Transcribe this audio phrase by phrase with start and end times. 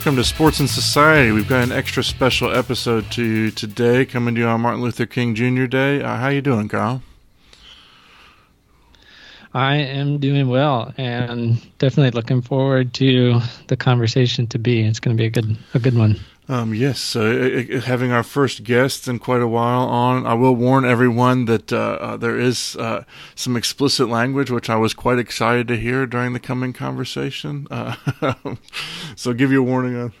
[0.00, 1.30] Welcome to Sports and Society.
[1.30, 5.04] We've got an extra special episode to you today, coming to you on Martin Luther
[5.04, 5.66] King Jr.
[5.66, 6.00] Day.
[6.00, 7.02] Uh, how you doing, Kyle?
[9.52, 14.80] I am doing well, and definitely looking forward to the conversation to be.
[14.80, 16.18] It's going to be a good a good one.
[16.50, 17.20] Um, yes, uh,
[17.72, 21.72] uh, having our first guest in quite a while on, I will warn everyone that
[21.72, 23.04] uh, uh, there is uh,
[23.36, 27.68] some explicit language, which I was quite excited to hear during the coming conversation.
[27.70, 27.94] Uh,
[29.14, 30.12] so, give you a warning on.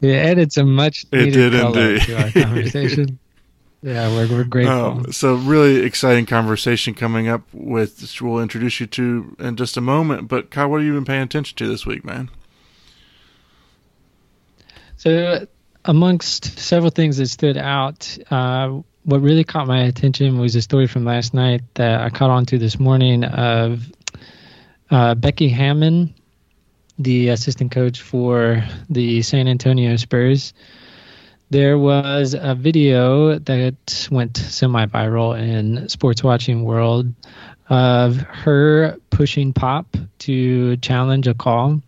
[0.00, 2.02] Yeah, it added some much It did color indeed.
[2.02, 3.18] to our conversation.
[3.82, 4.76] yeah, we're we're grateful.
[4.76, 9.76] Um, so, really exciting conversation coming up with, which we'll introduce you to in just
[9.76, 10.28] a moment.
[10.28, 12.30] But, Kyle, what have you been paying attention to this week, man?
[14.96, 15.48] So,
[15.84, 20.86] amongst several things that stood out, uh, what really caught my attention was a story
[20.86, 23.92] from last night that I caught on to this morning of
[24.90, 26.14] uh, Becky Hammon,
[26.98, 30.54] the assistant coach for the San Antonio Spurs.
[31.50, 37.12] There was a video that went semi-viral in sports watching world
[37.68, 41.82] of her pushing Pop to challenge a call,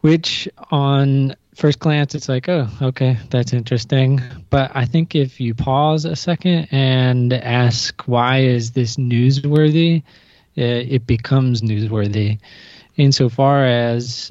[0.00, 4.20] which on first glance it's like oh okay that's interesting.
[4.50, 10.02] But i think if you pause a second and ask why is this newsworthy
[10.54, 12.38] it, it becomes newsworthy.
[12.96, 14.30] Insofar as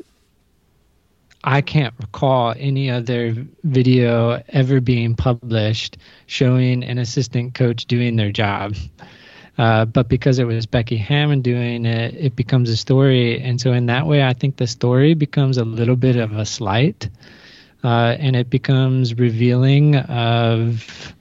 [1.44, 8.32] i can't recall any other video ever being published showing an assistant coach doing their
[8.32, 8.76] job
[9.58, 13.39] uh, but because it was Becky Hammon doing it, it becomes a story.
[13.42, 16.45] And so, in that way, I think the story becomes a little bit of a
[16.45, 17.09] slight
[17.83, 21.14] uh, and it becomes revealing of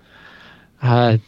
[0.83, 1.19] uh,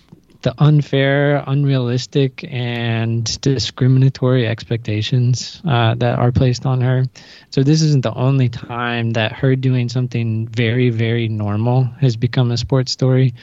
[0.43, 7.05] the unfair, unrealistic, and discriminatory expectations uh, that are placed on her.
[7.51, 12.51] So, this isn't the only time that her doing something very, very normal has become
[12.51, 13.35] a sports story.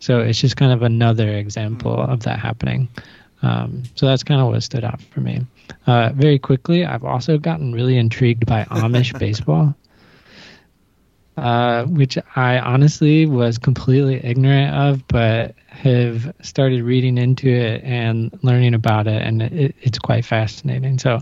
[0.00, 2.12] So it's just kind of another example Mm-hmm.
[2.12, 2.88] of that happening.
[3.42, 5.46] Um, so that's kind of what stood out for me.
[5.86, 9.74] Uh, very quickly, I've also gotten really intrigued by Amish baseball,
[11.36, 18.36] uh, which I honestly was completely ignorant of, but have started reading into it and
[18.42, 20.98] learning about it, and it, it's quite fascinating.
[20.98, 21.20] So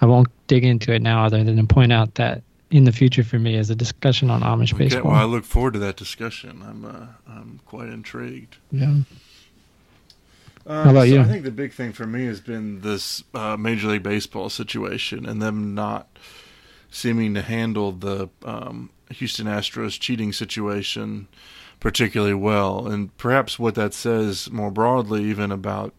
[0.00, 3.22] I won't dig into it now, other than to point out that in the future
[3.22, 5.12] for me is a discussion on Amish Okay, baseball.
[5.12, 6.62] well, I look forward to that discussion.
[6.66, 8.56] I'm uh, I'm quite intrigued.
[8.72, 8.86] yeah.
[10.64, 11.20] Um, How about so you?
[11.20, 15.26] I think the big thing for me has been this uh, Major League Baseball situation
[15.26, 16.06] and them not
[16.88, 21.26] seeming to handle the um, Houston Astros cheating situation
[21.80, 25.92] particularly well, and perhaps what that says more broadly, even about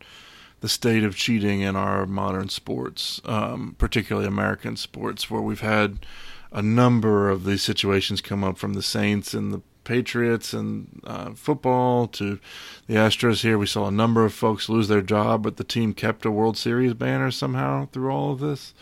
[0.61, 6.05] the state of cheating in our modern sports, um, particularly American sports, where we've had
[6.53, 11.31] a number of these situations come up from the Saints and the Patriots and uh,
[11.31, 12.39] football to
[12.87, 13.57] the Astros here.
[13.57, 16.57] We saw a number of folks lose their job, but the team kept a World
[16.57, 18.73] Series banner somehow through all of this.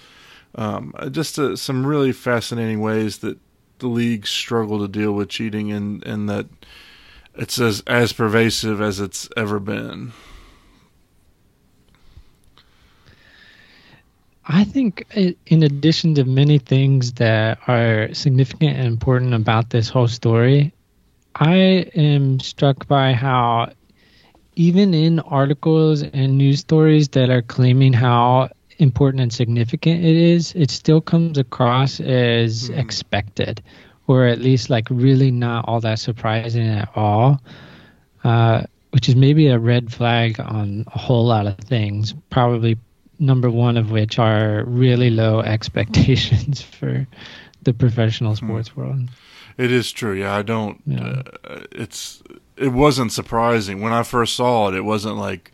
[0.53, 3.39] Um, uh, just uh, some really fascinating ways that
[3.79, 6.47] the league struggle to deal with cheating, and, and that
[7.33, 10.11] it's as as pervasive as it's ever been.
[14.47, 15.05] I think,
[15.47, 20.73] in addition to many things that are significant and important about this whole story,
[21.35, 23.71] I am struck by how,
[24.55, 30.53] even in articles and news stories that are claiming how important and significant it is,
[30.55, 32.75] it still comes across as Hmm.
[32.75, 33.61] expected,
[34.07, 37.39] or at least like really not all that surprising at all.
[38.23, 42.13] Uh, which is maybe a red flag on a whole lot of things.
[42.29, 42.77] Probably
[43.21, 47.07] number one of which are really low expectations for
[47.63, 49.09] the professional sports world.
[49.57, 50.13] It is true.
[50.13, 50.81] Yeah, I don't.
[50.85, 51.21] Yeah.
[51.43, 52.21] Uh, it's
[52.57, 54.75] it wasn't surprising when I first saw it.
[54.75, 55.51] It wasn't like,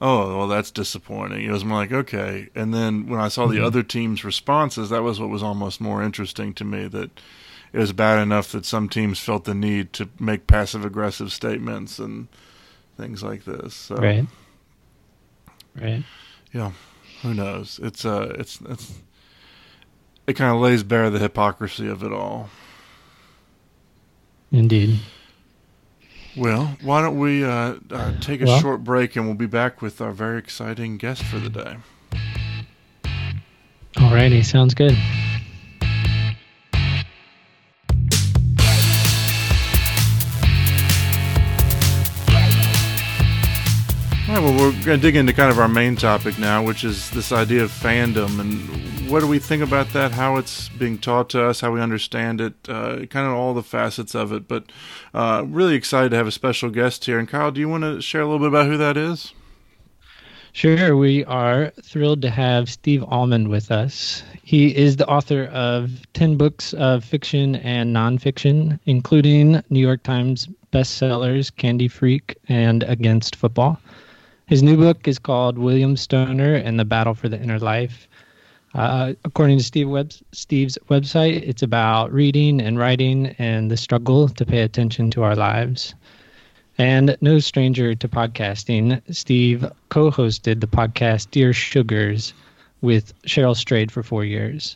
[0.00, 1.44] oh, well, that's disappointing.
[1.44, 2.48] It was more like, okay.
[2.54, 3.64] And then when I saw the Mhm.
[3.66, 6.86] other teams' responses, that was what was almost more interesting to me.
[6.88, 7.10] That
[7.72, 11.98] it was bad enough that some teams felt the need to make passive aggressive statements
[11.98, 12.28] and
[12.96, 13.74] things like this.
[13.74, 14.26] So, Right.
[15.80, 16.02] Right.
[16.52, 16.72] yeah,
[17.22, 17.78] who knows?
[17.82, 18.92] It's uh, it's it's
[20.26, 22.50] it kind of lays bare the hypocrisy of it all.
[24.52, 24.98] Indeed.
[26.36, 29.82] Well, why don't we uh, uh, take a Well- short break and we'll be back
[29.82, 31.76] with our very exciting guest for the day.
[33.96, 34.44] Alrighty.
[34.44, 34.96] Sounds good.
[44.30, 46.84] All right, Well, we're going to dig into kind of our main topic now, which
[46.84, 50.98] is this idea of fandom and what do we think about that, how it's being
[50.98, 54.46] taught to us, how we understand it, uh, kind of all the facets of it.
[54.46, 54.70] But
[55.12, 57.18] uh, really excited to have a special guest here.
[57.18, 59.32] And Kyle, do you want to share a little bit about who that is?
[60.52, 60.96] Sure.
[60.96, 64.22] We are thrilled to have Steve Almond with us.
[64.44, 70.48] He is the author of 10 books of fiction and nonfiction, including New York Times
[70.72, 73.80] bestsellers Candy Freak and Against Football.
[74.50, 78.08] His new book is called William Stoner and the Battle for the Inner Life.
[78.74, 79.88] Uh, according to Steve
[80.32, 85.36] Steve's website, it's about reading and writing and the struggle to pay attention to our
[85.36, 85.94] lives.
[86.78, 92.34] And no stranger to podcasting, Steve co hosted the podcast Dear Sugars
[92.80, 94.74] with Cheryl Strayed for four years.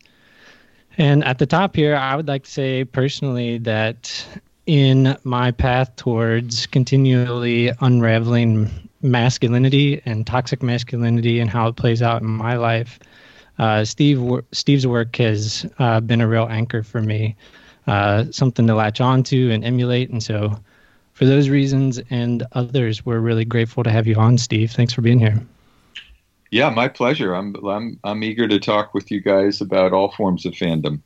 [0.98, 4.24] And at the top here, I would like to say personally that
[4.66, 8.70] in my path towards continually unraveling
[9.04, 12.98] masculinity and toxic masculinity and how it plays out in my life.
[13.58, 14.20] Uh, Steve
[14.50, 17.36] Steve's work has uh, been a real anchor for me,
[17.86, 20.10] uh, something to latch onto and emulate.
[20.10, 20.58] And so,
[21.12, 24.72] for those reasons and others, we're really grateful to have you on, Steve.
[24.72, 25.40] Thanks for being here.
[26.50, 27.34] Yeah, my pleasure.
[27.34, 31.00] I'm I'm I'm eager to talk with you guys about all forms of fandom.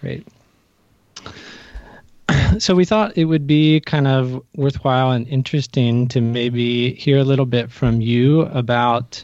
[0.00, 0.26] Great
[2.58, 7.24] so we thought it would be kind of worthwhile and interesting to maybe hear a
[7.24, 9.22] little bit from you about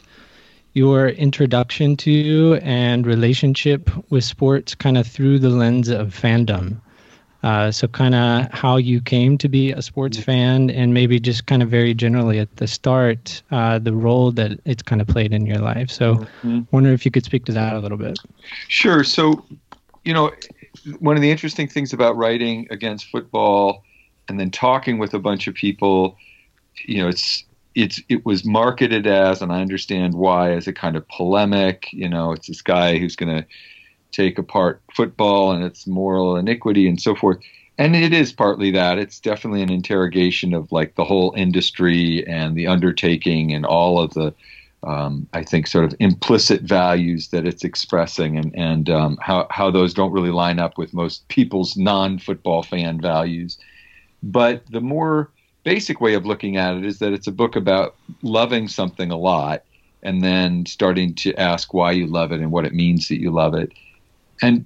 [0.73, 6.79] your introduction to and relationship with sports kind of through the lens of fandom.
[7.41, 10.25] Uh, so, kind of how you came to be a sports mm-hmm.
[10.25, 14.59] fan, and maybe just kind of very generally at the start, uh, the role that
[14.65, 15.89] it's kind of played in your life.
[15.89, 16.61] So, mm-hmm.
[16.71, 18.19] wonder if you could speak to that a little bit.
[18.67, 19.05] Sure.
[19.05, 19.45] So,
[20.03, 20.31] you know,
[20.99, 23.83] one of the interesting things about writing against football
[24.27, 26.17] and then talking with a bunch of people,
[26.85, 27.43] you know, it's
[27.75, 31.87] it's it was marketed as, and I understand why, as a kind of polemic.
[31.91, 33.45] You know, it's this guy who's going to
[34.11, 37.37] take apart football and its moral iniquity and so forth.
[37.77, 38.97] And it is partly that.
[38.97, 44.13] It's definitely an interrogation of like the whole industry and the undertaking and all of
[44.13, 44.33] the
[44.83, 49.69] um, I think, sort of implicit values that it's expressing, and and um, how how
[49.71, 53.57] those don't really line up with most people's non-football fan values.
[54.23, 55.31] But the more
[55.63, 59.17] basic way of looking at it is that it's a book about loving something a
[59.17, 59.63] lot,
[60.01, 63.31] and then starting to ask why you love it and what it means that you
[63.31, 63.73] love it.
[64.41, 64.65] And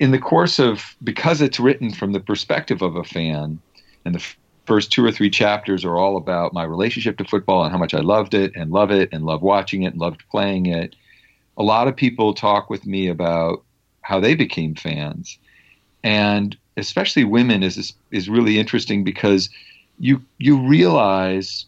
[0.00, 3.60] in the course of because it's written from the perspective of a fan,
[4.04, 4.34] and the
[4.68, 7.94] first two or three chapters are all about my relationship to football and how much
[7.94, 10.94] I loved it and love it and love watching it and loved playing it.
[11.56, 13.64] A lot of people talk with me about
[14.02, 15.38] how they became fans,
[16.04, 19.48] and especially women is is really interesting because
[19.98, 21.64] you you realize,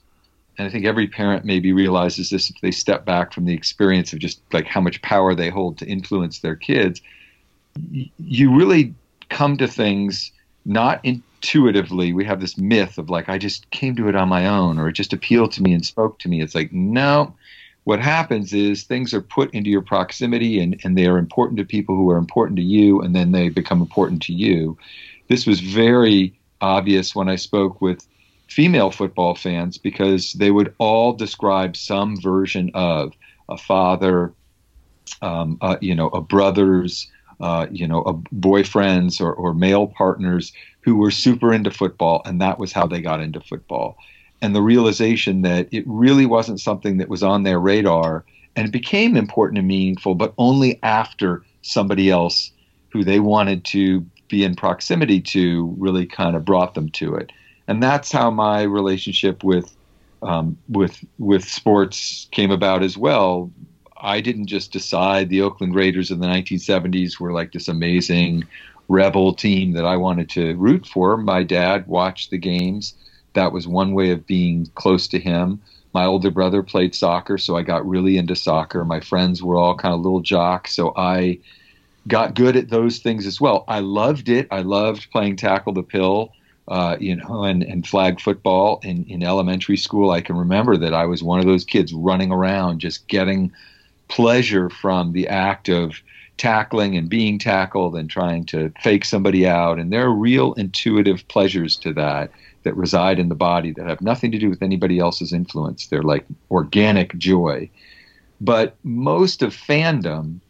[0.59, 4.13] and I think every parent maybe realizes this if they step back from the experience
[4.13, 7.01] of just like how much power they hold to influence their kids.
[8.19, 8.95] You really
[9.31, 10.33] come to things
[10.67, 14.29] not in intuitively we have this myth of like I just came to it on
[14.29, 16.43] my own or it just appealed to me and spoke to me.
[16.43, 17.35] It's like no.
[17.85, 21.65] What happens is things are put into your proximity and, and they are important to
[21.65, 24.77] people who are important to you and then they become important to you.
[25.29, 28.07] This was very obvious when I spoke with
[28.49, 33.15] female football fans because they would all describe some version of
[33.49, 34.35] a father,
[35.23, 37.11] um, uh, you know, a brother's,
[37.41, 42.41] uh, you know, a boyfriends or, or male partners who were super into football, and
[42.41, 43.97] that was how they got into football.
[44.43, 48.25] And the realization that it really wasn't something that was on their radar,
[48.57, 52.51] and it became important and meaningful, but only after somebody else
[52.91, 57.31] who they wanted to be in proximity to really kind of brought them to it.
[57.69, 59.77] And that's how my relationship with
[60.23, 63.51] um, with with sports came about as well.
[64.03, 68.45] I didn't just decide the Oakland Raiders in the 1970s were like this amazing
[68.89, 71.17] rebel team that I wanted to root for.
[71.17, 72.95] My dad watched the games.
[73.35, 75.61] That was one way of being close to him.
[75.93, 78.85] My older brother played soccer, so I got really into soccer.
[78.85, 81.39] My friends were all kind of little jocks, so I
[82.09, 83.65] got good at those things as well.
[83.69, 84.49] I loved it.
[84.51, 86.33] I loved playing tackle the pill,
[86.69, 90.11] uh, you know, and, and flag football in, in elementary school.
[90.11, 93.53] I can remember that I was one of those kids running around just getting
[94.11, 96.03] pleasure from the act of
[96.37, 99.79] tackling and being tackled and trying to fake somebody out.
[99.79, 102.31] And there are real intuitive pleasures to that
[102.63, 105.87] that reside in the body that have nothing to do with anybody else's influence.
[105.87, 107.71] They're like organic joy.
[108.41, 110.41] But most of fandom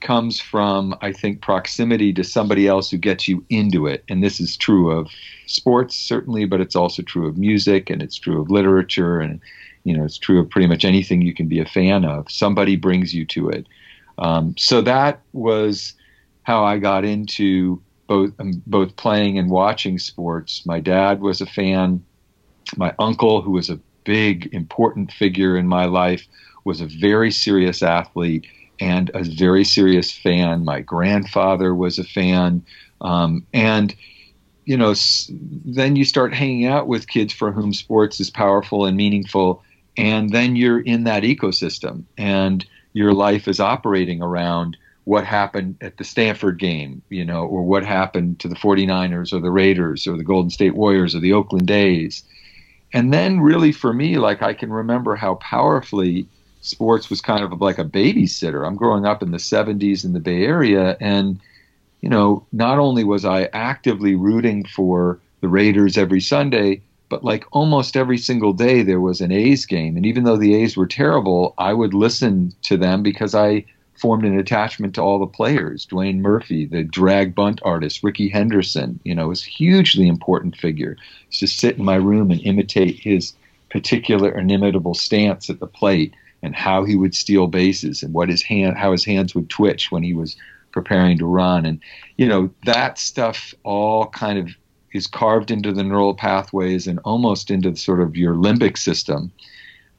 [0.00, 4.04] comes from, I think, proximity to somebody else who gets you into it.
[4.08, 5.10] And this is true of
[5.46, 9.40] sports, certainly, but it's also true of music and it's true of literature and
[9.84, 12.30] you know, it's true of pretty much anything you can be a fan of.
[12.30, 13.66] Somebody brings you to it.
[14.18, 15.94] Um, so that was
[16.42, 20.66] how I got into both um, both playing and watching sports.
[20.66, 22.04] My dad was a fan.
[22.76, 26.26] My uncle, who was a big important figure in my life,
[26.64, 28.46] was a very serious athlete
[28.80, 30.64] and a very serious fan.
[30.64, 32.64] My grandfather was a fan,
[33.00, 33.94] um, and
[34.64, 34.94] you know,
[35.64, 39.62] then you start hanging out with kids for whom sports is powerful and meaningful,
[39.96, 45.96] and then you're in that ecosystem, and your life is operating around what happened at
[45.96, 50.16] the Stanford game, you know, or what happened to the 49ers or the Raiders or
[50.16, 52.22] the Golden State Warriors or the Oakland A's.
[52.92, 56.26] And then, really, for me, like I can remember how powerfully
[56.60, 58.66] sports was kind of like a babysitter.
[58.66, 61.40] I'm growing up in the 70s in the Bay Area, and
[62.00, 67.44] you know, not only was I actively rooting for the Raiders every Sunday, but like
[67.52, 69.96] almost every single day there was an A's game.
[69.96, 73.66] And even though the A's were terrible, I would listen to them because I
[74.00, 75.84] formed an attachment to all the players.
[75.84, 80.96] Dwayne Murphy, the drag bunt artist, Rickey Henderson, you know, was a hugely important figure.
[81.32, 83.34] To sit in my room and imitate his
[83.70, 88.42] particular inimitable stance at the plate and how he would steal bases and what his
[88.42, 90.36] hand how his hands would twitch when he was
[90.72, 91.80] preparing to run and
[92.16, 94.48] you know that stuff all kind of
[94.92, 99.30] is carved into the neural pathways and almost into sort of your limbic system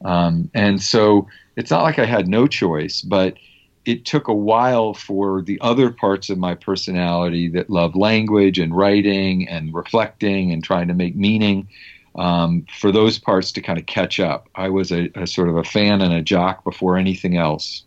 [0.04, 3.36] um, and so it's not like i had no choice but
[3.84, 8.76] it took a while for the other parts of my personality that love language and
[8.76, 11.68] writing and reflecting and trying to make meaning
[12.16, 14.48] um, for those parts to kind of catch up.
[14.54, 17.84] I was a, a, sort of a fan and a jock before anything else.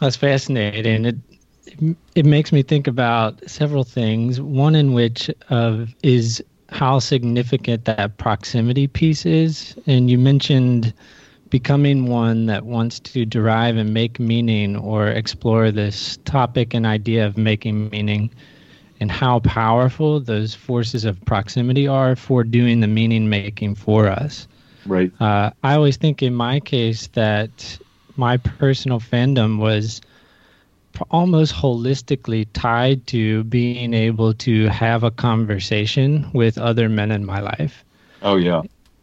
[0.00, 1.04] That's fascinating.
[1.04, 1.16] It,
[2.14, 4.40] it, makes me think about several things.
[4.40, 10.92] One in which uh, is how significant that proximity piece is, and you mentioned
[11.50, 17.24] becoming one that wants to derive and make meaning or explore this topic and idea
[17.24, 18.30] of making meaning
[18.98, 24.48] and how powerful those forces of proximity are for doing the meaning making for us.
[24.86, 25.12] Right.
[25.20, 27.78] Uh, I always think in my case that
[28.16, 30.00] my personal fandom was
[31.10, 37.40] almost holistically tied to being able to have a conversation with other men in my
[37.40, 37.84] life.
[38.22, 38.62] Oh, yeah.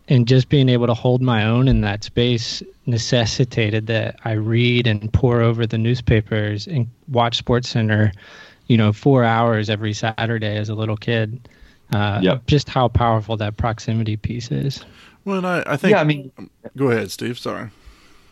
[0.10, 4.86] And just being able to hold my own in that space necessitated that I read
[4.86, 8.12] and pour over the newspapers and watch Sports Center
[8.68, 11.48] you know, four hours every Saturday as a little kid.
[11.92, 12.46] Uh, yep.
[12.48, 14.84] Just how powerful that proximity piece is.
[15.26, 15.92] Well, I, I think.
[15.92, 16.32] Yeah, I mean,
[16.76, 17.38] go ahead, Steve.
[17.38, 17.70] Sorry.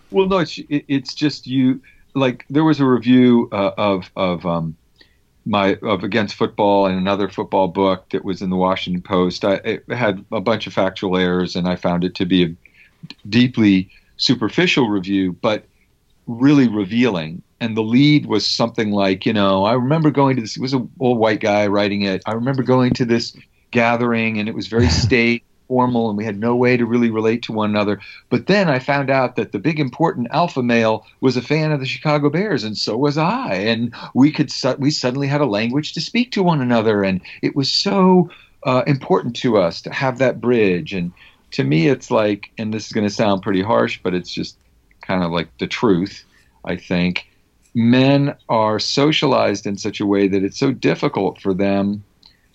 [0.10, 1.82] Well, no, it's it's just you.
[2.14, 4.76] Like there was a review uh, of of um,
[5.46, 9.46] my of against football and another football book that was in the Washington Post.
[9.46, 12.56] I it had a bunch of factual errors, and I found it to be a
[13.28, 15.66] deeply superficial review, but
[16.28, 20.58] really revealing and the lead was something like, you know, I remember going to this.
[20.58, 22.24] It was an old white guy writing it.
[22.26, 23.38] I remember going to this
[23.70, 27.42] gathering, and it was very state formal, and we had no way to really relate
[27.44, 28.02] to one another.
[28.30, 31.80] But then I found out that the big important alpha male was a fan of
[31.80, 35.46] the Chicago Bears, and so was I, and we could su- we suddenly had a
[35.46, 38.30] language to speak to one another, and it was so
[38.66, 40.92] uh, important to us to have that bridge.
[40.92, 41.14] And
[41.52, 44.58] to me, it's like, and this is going to sound pretty harsh, but it's just
[45.08, 46.26] kind of like the truth.
[46.66, 47.28] I think
[47.74, 52.04] men are socialized in such a way that it's so difficult for them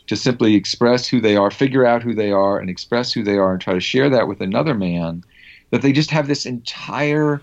[0.07, 3.37] to simply express who they are, figure out who they are, and express who they
[3.37, 5.25] are, and try to share that with another man,
[5.71, 7.41] that they just have this entire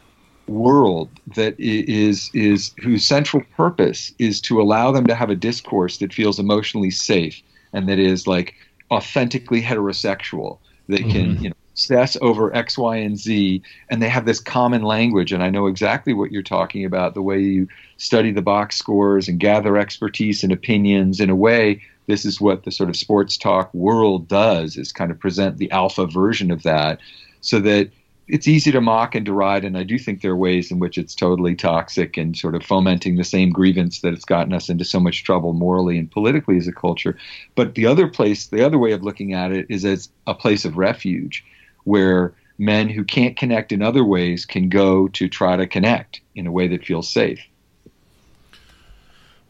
[0.48, 6.00] world that is is whose central purpose is to allow them to have a discourse
[6.00, 7.41] that feels emotionally safe
[7.72, 8.53] and that is like
[8.91, 10.58] authentically heterosexual
[10.89, 11.43] that can mm-hmm.
[11.43, 15.32] you know obsess over X, Y, and Z, and they have this common language.
[15.32, 17.67] And I know exactly what you're talking about the way you
[17.98, 21.20] study the box scores and gather expertise and opinions.
[21.20, 25.12] In a way, this is what the sort of sports talk world does is kind
[25.12, 27.00] of present the alpha version of that
[27.41, 27.89] so that
[28.27, 30.98] it's easy to mock and deride, and I do think there are ways in which
[30.98, 34.86] it's totally toxic and sort of fomenting the same grievance that it's gotten us into
[34.86, 37.17] so much trouble morally and politically as a culture.
[37.55, 40.63] But the other place, the other way of looking at it is as a place
[40.63, 41.43] of refuge
[41.83, 46.48] where men who can't connect in other ways can go to try to connect in
[46.48, 47.41] a way that feels safe.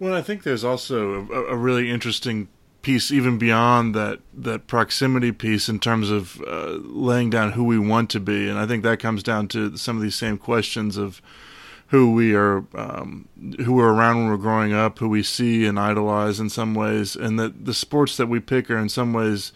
[0.04, 2.50] Well, I think there's also a, a really interesting
[2.82, 7.80] piece, even beyond that that proximity piece, in terms of uh, laying down who we
[7.80, 10.98] want to be, and I think that comes down to some of these same questions
[10.98, 11.22] of
[11.88, 13.30] who we are, um,
[13.64, 17.16] who we're around when we're growing up, who we see and idolize in some ways,
[17.16, 19.54] and that the sports that we pick are in some ways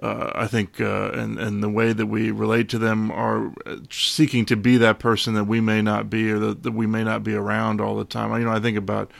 [0.00, 3.52] uh, I think, uh, and and the way that we relate to them are
[3.90, 7.02] seeking to be that person that we may not be, or that, that we may
[7.02, 8.32] not be around all the time.
[8.38, 9.10] You know, I think about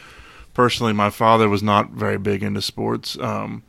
[0.59, 3.63] personally, my father was not very big into sports, um,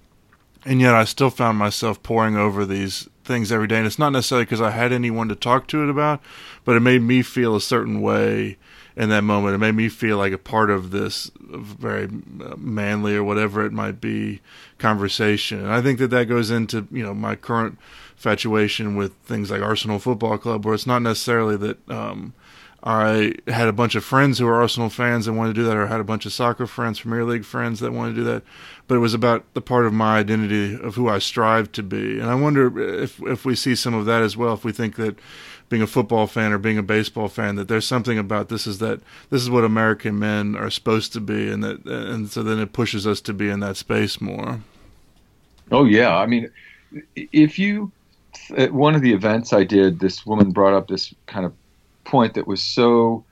[0.65, 3.77] and yet I still found myself poring over these things every day.
[3.77, 6.19] And it's not necessarily because I had anyone to talk to it about,
[6.65, 8.57] but it made me feel a certain way
[8.97, 9.53] in that moment.
[9.53, 12.05] It made me feel like a part of this very
[12.43, 14.41] uh, manly or whatever it might be
[14.79, 15.59] conversation.
[15.59, 17.77] And I think that that goes into you know my current
[18.13, 22.33] infatuation with things like Arsenal Football Club, where it's not necessarily that um,
[22.83, 25.75] I had a bunch of friends who are Arsenal fans and wanted to do that,
[25.75, 28.23] or I had a bunch of soccer friends, Premier League friends that wanted to do
[28.25, 28.43] that.
[28.87, 32.19] But it was about the part of my identity of who I strive to be.
[32.19, 34.53] And I wonder if if we see some of that as well.
[34.53, 35.19] If we think that
[35.67, 38.79] being a football fan or being a baseball fan that there's something about this is
[38.79, 42.59] that this is what American men are supposed to be, and that and so then
[42.59, 44.61] it pushes us to be in that space more.
[45.71, 46.49] Oh yeah, I mean,
[47.15, 47.91] if you
[48.57, 51.53] at one of the events I did, this woman brought up this kind of
[52.03, 53.23] point that was so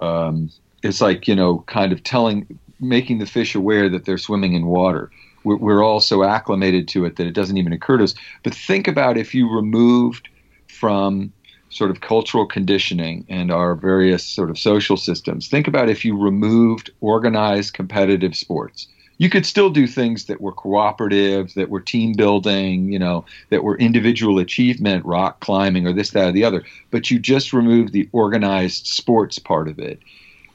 [0.00, 0.50] um,
[0.82, 4.66] it's like you know kind of telling making the fish aware that they're swimming in
[4.66, 5.10] water.
[5.44, 8.14] We're, we're all so acclimated to it that it doesn't even occur to us.
[8.42, 10.28] But think about if you removed
[10.68, 11.32] from
[11.70, 15.48] sort of cultural conditioning and our various sort of social systems.
[15.48, 18.86] Think about if you removed organized competitive sports
[19.18, 23.62] you could still do things that were cooperative, that were team building, you know, that
[23.62, 26.64] were individual achievement, rock climbing, or this, that, or the other.
[26.90, 30.00] But you just removed the organized sports part of it,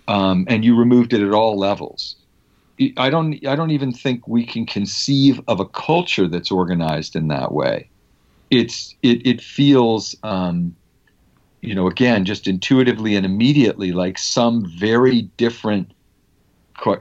[0.07, 2.15] um, and you removed it at all levels.
[2.97, 3.45] I don't.
[3.45, 7.89] I don't even think we can conceive of a culture that's organized in that way.
[8.49, 8.95] It's.
[9.03, 9.25] It.
[9.25, 10.15] It feels.
[10.23, 10.75] Um,
[11.61, 15.91] you know, again, just intuitively and immediately, like some very different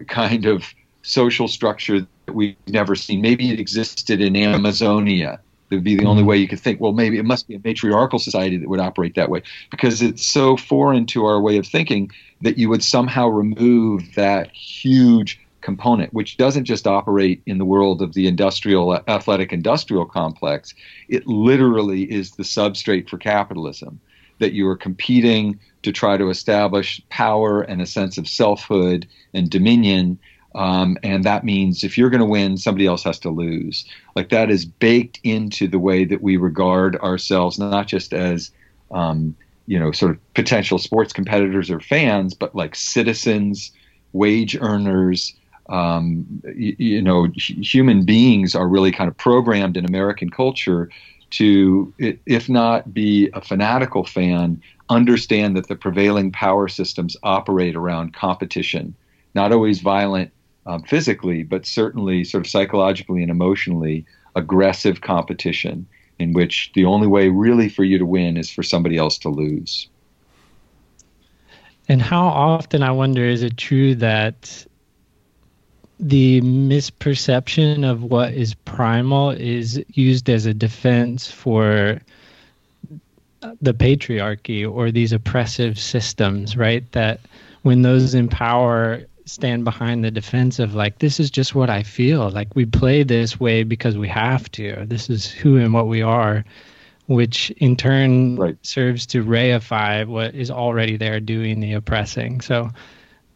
[0.08, 0.74] kind of
[1.08, 3.20] social structure that we've never seen.
[3.20, 5.40] Maybe it existed in Amazonia.
[5.68, 6.30] That would be the only mm-hmm.
[6.30, 9.14] way you could think, well, maybe it must be a matriarchal society that would operate
[9.16, 13.28] that way because it's so foreign to our way of thinking that you would somehow
[13.28, 19.52] remove that huge component, which doesn't just operate in the world of the industrial, athletic
[19.52, 20.74] industrial complex.
[21.08, 24.00] It literally is the substrate for capitalism
[24.38, 29.50] that you are competing to try to establish power and a sense of selfhood and
[29.50, 30.18] dominion
[30.58, 33.84] um, and that means if you're going to win, somebody else has to lose.
[34.16, 38.50] Like that is baked into the way that we regard ourselves, not just as,
[38.90, 43.70] um, you know, sort of potential sports competitors or fans, but like citizens,
[44.12, 45.32] wage earners.
[45.68, 50.90] Um, you, you know, human beings are really kind of programmed in American culture
[51.30, 58.12] to, if not be a fanatical fan, understand that the prevailing power systems operate around
[58.12, 58.92] competition,
[59.34, 60.32] not always violent
[60.68, 64.04] um, physically, but certainly sort of psychologically and emotionally
[64.36, 65.86] aggressive competition
[66.18, 69.30] in which the only way really for you to win is for somebody else to
[69.30, 69.88] lose.
[71.88, 74.66] And how often, I wonder, is it true that
[75.98, 82.00] the misperception of what is primal is used as a defense for
[83.62, 86.90] the patriarchy or these oppressive systems, right?
[86.92, 87.20] That
[87.62, 91.82] when those in power stand behind the defense of like this is just what I
[91.82, 92.30] feel.
[92.30, 94.84] Like we play this way because we have to.
[94.86, 96.44] This is who and what we are,
[97.06, 98.56] which in turn right.
[98.62, 102.40] serves to reify what is already there doing the oppressing.
[102.40, 102.70] So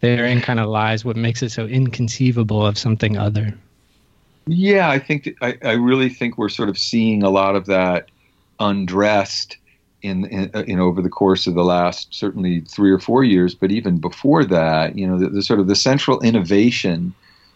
[0.00, 3.54] therein kind of lies what makes it so inconceivable of something other.
[4.46, 8.08] Yeah, I think I, I really think we're sort of seeing a lot of that
[8.58, 9.56] undressed
[10.02, 13.54] in, in, uh, in over the course of the last certainly three or four years,
[13.54, 17.14] but even before that, you know, the, the sort of the central innovation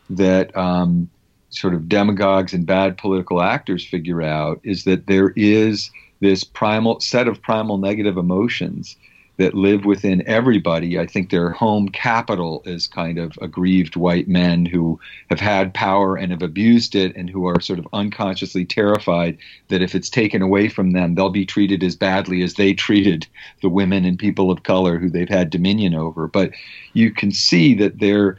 [0.08, 1.10] that um,
[1.50, 7.00] sort of demagogues and bad political actors figure out is that there is this primal
[7.00, 8.96] set of primal negative emotions
[9.38, 10.98] that live within everybody.
[10.98, 16.16] I think their home capital is kind of aggrieved white men who have had power
[16.16, 19.36] and have abused it and who are sort of unconsciously terrified
[19.68, 23.26] that if it's taken away from them, they'll be treated as badly as they treated
[23.60, 26.26] the women and people of color who they've had dominion over.
[26.28, 26.52] But
[26.94, 28.38] you can see that there,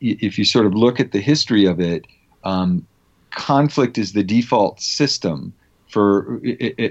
[0.00, 2.06] if you sort of look at the history of it,
[2.44, 2.86] um,
[3.30, 5.52] conflict is the default system.
[5.88, 6.40] For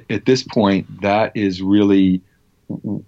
[0.09, 2.21] at this point, that is really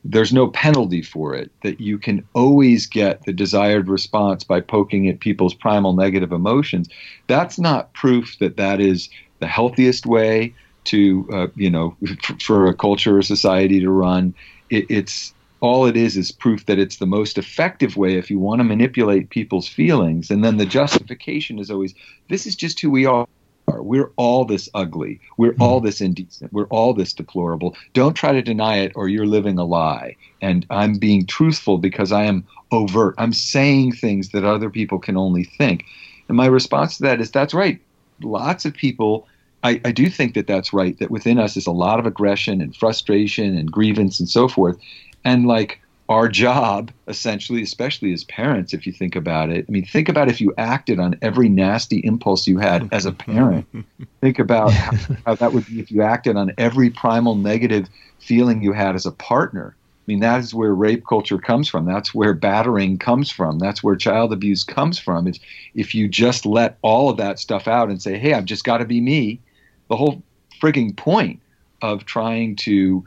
[0.04, 5.08] there's no penalty for it that you can always get the desired response by poking
[5.10, 6.90] at people's primal negative emotions.
[7.28, 10.54] That's not proof that that is the healthiest way
[10.86, 11.98] to uh, you know
[12.42, 14.34] for a culture or society to run.
[14.70, 18.40] It, it's all it is is proof that it's the most effective way if you
[18.40, 20.30] want to manipulate people's feelings.
[20.30, 21.94] And then the justification is always
[22.30, 23.28] this is just who we are
[23.68, 23.82] are.
[23.82, 25.20] We're all this ugly.
[25.38, 25.62] We're mm-hmm.
[25.62, 26.54] all this indecent.
[26.54, 27.76] We're all this deplorable.
[27.94, 30.16] Don't try to deny it or you're living a lie.
[30.42, 33.16] And I'm being truthful because I am overt.
[33.18, 35.86] I'm saying things that other people can only think.
[36.28, 37.80] And my response to that is that's right.
[38.22, 39.28] Lots of people,
[39.64, 42.62] I, I do think that that's right, that within us is a lot of aggression
[42.62, 44.78] and frustration and grievance and so forth.
[45.24, 49.66] And like, our job, essentially, especially as parents, if you think about it.
[49.68, 53.12] I mean, think about if you acted on every nasty impulse you had as a
[53.12, 53.68] parent.
[54.22, 57.90] think about how, how, that would be if you acted on every primal negative
[58.20, 59.76] feeling you had as a partner.
[59.76, 61.86] I mean, that is where rape culture comes from.
[61.86, 63.60] That's where battering comes from.
[63.60, 65.28] That's where child abuse comes from.
[65.28, 65.40] It's
[65.76, 68.78] if you just let all of that stuff out and say, hey, I've just got
[68.78, 69.42] to be me,
[69.90, 70.24] the whole
[70.62, 71.42] frigging point
[71.82, 73.06] of trying to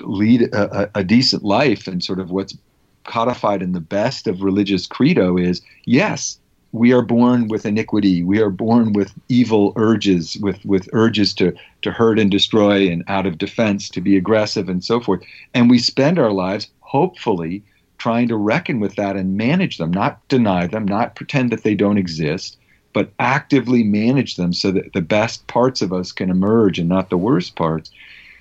[0.00, 2.56] lead a, a, decent life and sort of what's
[3.04, 6.38] codified in the best of religious credo is yes
[6.72, 8.22] we are born with iniquity.
[8.22, 13.02] We are born with evil urges with with urges to to hurt and destroy and
[13.08, 15.22] out of defense to be aggressive and so forth.
[15.54, 17.62] And we spend our lives hopefully
[17.98, 21.74] trying to reckon with that and manage them not deny them not pretend that they
[21.74, 22.56] don't exist
[22.92, 27.10] but actively manage them so that the best parts of us can emerge and not
[27.10, 27.90] the worst parts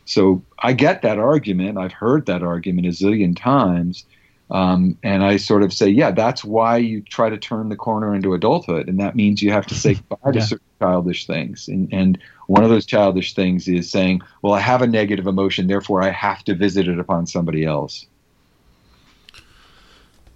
[0.08, 1.78] so I get that argument.
[1.78, 4.06] I've heard that argument a zillion times.
[4.50, 8.15] Um, and I sort of say, yeah, that's why you try to turn the corner
[8.15, 8.88] into adulthood.
[8.88, 10.32] And that means you have to say goodbye yeah.
[10.32, 11.67] to certain childish things.
[11.67, 12.17] And, and
[12.48, 16.12] one of those childish things is saying, well, I have a negative emotion, therefore I
[16.12, 18.06] have to visit it upon somebody else.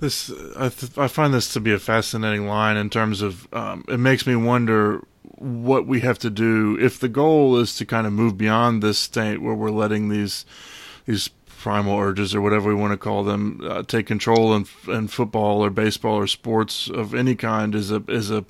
[0.02, 3.86] This I, th- I find this to be a fascinating line in terms of um,
[3.88, 5.06] it makes me wonder
[5.42, 9.00] what we have to do if the goal is to kind of move beyond this
[9.00, 10.46] state where we're letting these
[11.06, 15.08] these primal urges or whatever we want to call them uh, take control in, in
[15.08, 18.46] football or baseball or sports of any kind is a is a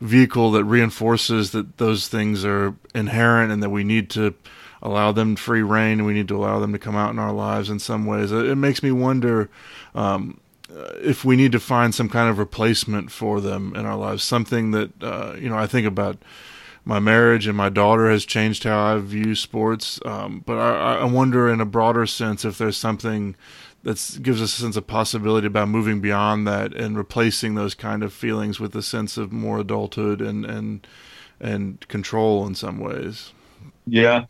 [0.00, 4.34] vehicle that reinforces that those things are inherent and that we need to
[4.82, 7.32] allow them free reign and we need to allow them to come out in our
[7.32, 8.30] lives in some ways.
[8.30, 9.48] It, makes me wonder
[9.94, 10.38] um,
[10.96, 14.72] if we need to find some kind of replacement for them in our lives, something
[14.72, 16.18] that uh, you know I think about
[16.84, 19.98] my marriage and my daughter has changed how I view sports.
[20.04, 23.36] Um, but I, I, wonder, in a broader sense, if there's something
[23.84, 28.02] that gives us a sense of possibility about moving beyond that and replacing those kind
[28.02, 30.86] of feelings with a sense of more adulthood and and
[31.40, 33.32] and control in some ways.
[33.86, 34.26] Yeah,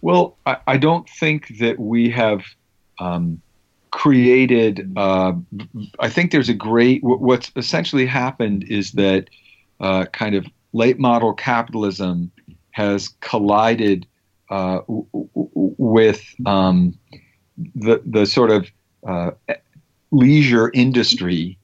[0.00, 2.42] well, I, I don't think that we have.
[3.00, 3.42] Um,
[3.90, 4.92] created.
[4.96, 5.32] Uh,
[6.00, 7.02] I think there's a great.
[7.02, 9.28] What's essentially happened is that
[9.80, 12.30] uh, kind of late model capitalism
[12.70, 14.06] has collided
[14.50, 15.06] uh, w-
[15.78, 16.98] with um,
[17.74, 18.70] the the sort of
[19.06, 19.30] uh,
[20.10, 21.58] leisure industry,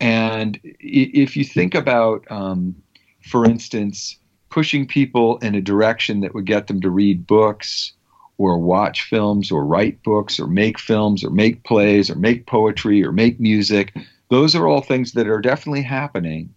[0.00, 2.74] and if you think about, um,
[3.22, 4.16] for instance,
[4.50, 7.92] pushing people in a direction that would get them to read books
[8.38, 13.04] or watch films or write books or make films or make plays or make poetry
[13.04, 13.94] or make music.
[14.28, 16.52] Those are all things that are definitely happening.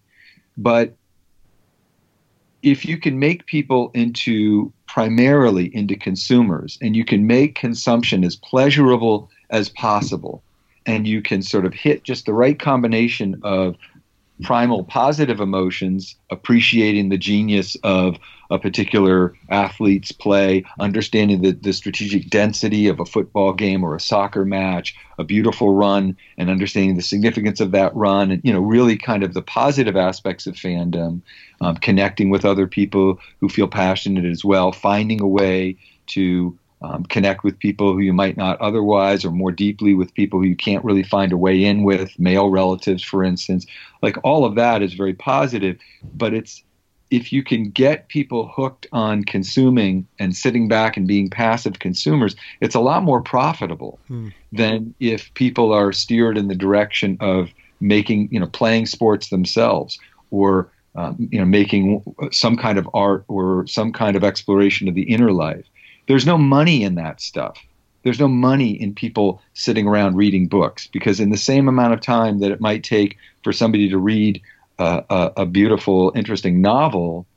[0.58, 0.96] But
[2.62, 8.36] if you can make people into primarily into consumers and you can make consumption as
[8.36, 10.44] pleasurable as possible
[10.86, 13.76] and you can sort of hit just the right combination of
[14.44, 18.18] primal positive emotions, appreciating the genius of
[18.52, 24.00] a particular athlete's play, understanding the, the strategic density of a football game or a
[24.00, 28.60] soccer match, a beautiful run, and understanding the significance of that run, and you know,
[28.60, 31.22] really kind of the positive aspects of fandom,
[31.62, 37.04] um, connecting with other people who feel passionate as well, finding a way to um,
[37.06, 40.56] connect with people who you might not otherwise, or more deeply with people who you
[40.56, 43.66] can't really find a way in with, male relatives, for instance.
[44.02, 45.78] Like all of that is very positive,
[46.14, 46.64] but it's
[47.12, 52.36] if you can get people hooked on consuming and sitting back and being passive consumers,
[52.62, 54.30] it's a lot more profitable hmm.
[54.52, 59.98] than if people are steered in the direction of making, you know, playing sports themselves
[60.32, 64.96] or um, you know making some kind of art or some kind of exploration of
[64.96, 65.66] the inner life.
[66.10, 67.64] There's no money in that stuff.
[68.02, 72.02] There's no money in people sitting around reading books because in the same amount of
[72.02, 74.42] time that it might take for somebody to read
[74.80, 77.28] a, a beautiful, interesting novel,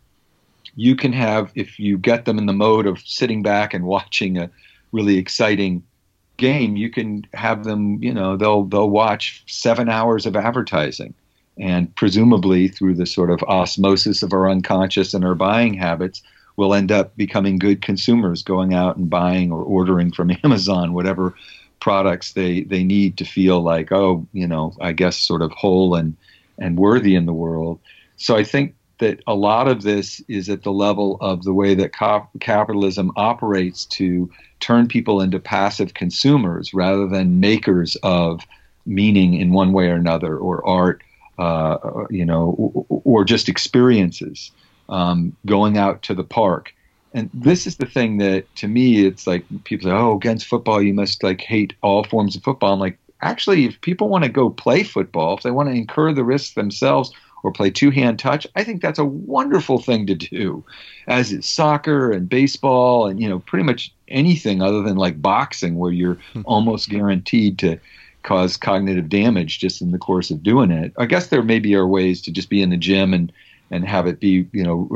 [0.74, 4.38] you can have, if you get them in the mode of sitting back and watching
[4.38, 4.48] a
[4.90, 5.82] really exciting
[6.38, 11.12] game, you can have them, you know, they'll they'll watch seven hours of advertising.
[11.58, 16.22] And presumably through the sort of osmosis of our unconscious and our buying habits,
[16.56, 21.34] will end up becoming good consumers, going out and buying or ordering from Amazon, whatever
[21.80, 25.94] products they, they need to feel like, oh, you know, I guess sort of whole
[25.94, 26.16] and
[26.58, 27.80] and worthy in the world.
[28.16, 31.74] So I think that a lot of this is at the level of the way
[31.74, 31.92] that
[32.40, 38.46] capitalism operates to turn people into passive consumers rather than makers of
[38.86, 41.02] meaning in one way or another, or art,
[41.38, 41.78] uh,
[42.10, 42.54] you know,
[42.88, 44.52] or, or just experiences.
[44.92, 46.74] Um, going out to the park,
[47.14, 50.82] and this is the thing that to me it's like people say, "Oh, against football,
[50.82, 54.30] you must like hate all forms of football." I'm like, actually, if people want to
[54.30, 58.18] go play football, if they want to incur the risks themselves or play two hand
[58.18, 60.64] touch, I think that's a wonderful thing to do,
[61.06, 65.76] as is soccer and baseball and, you know, pretty much anything other than like boxing
[65.76, 66.42] where you're hmm.
[66.44, 67.78] almost guaranteed to
[68.22, 70.92] cause cognitive damage just in the course of doing it.
[70.98, 73.32] I guess there maybe are ways to just be in the gym and,
[73.72, 74.88] and have it be, you know,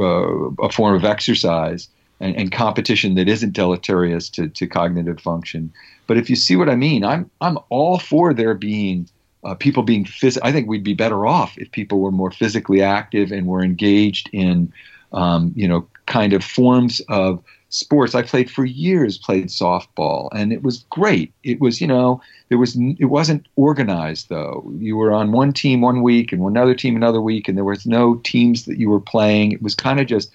[0.60, 1.88] uh, a form of exercise
[2.20, 5.72] and, and competition that isn't deleterious to, to cognitive function.
[6.06, 9.08] But if you see what I mean, I'm I'm all for there being
[9.44, 12.82] uh, people being phys- I think we'd be better off if people were more physically
[12.82, 14.72] active and were engaged in,
[15.12, 18.14] um, you know, kind of forms of sports.
[18.14, 21.32] I played for years, played softball, and it was great.
[21.42, 24.70] It was, you know, there was it wasn't organized though.
[24.78, 27.86] You were on one team one week and another team another week, and there was
[27.86, 29.52] no teams that you were playing.
[29.52, 30.30] It was kind of just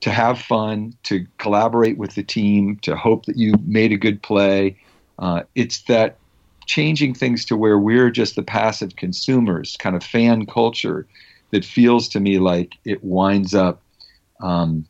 [0.00, 4.22] to have fun, to collaborate with the team, to hope that you made a good
[4.22, 4.76] play.
[5.18, 6.18] Uh, it's that
[6.66, 11.06] changing things to where we're just the passive consumers, kind of fan culture,
[11.50, 13.80] that feels to me like it winds up
[14.40, 14.84] um,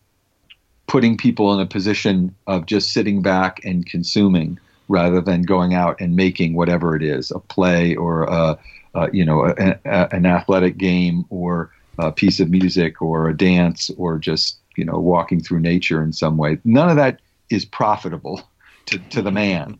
[0.86, 6.00] putting people in a position of just sitting back and consuming rather than going out
[6.00, 8.58] and making whatever it is a play or a,
[8.94, 13.36] a you know a, a, an athletic game or a piece of music or a
[13.36, 16.58] dance or just you know walking through nature in some way.
[16.64, 17.20] None of that
[17.50, 18.42] is profitable
[18.86, 19.78] to, to the man.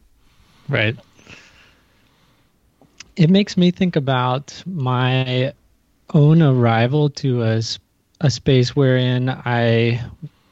[0.69, 0.97] Right.
[3.17, 5.53] It makes me think about my
[6.13, 7.63] own arrival to a,
[8.21, 10.05] a space wherein I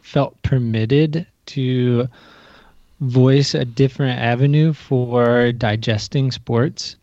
[0.04, 2.06] felt permitted to
[3.00, 6.96] voice a different avenue for digesting sports.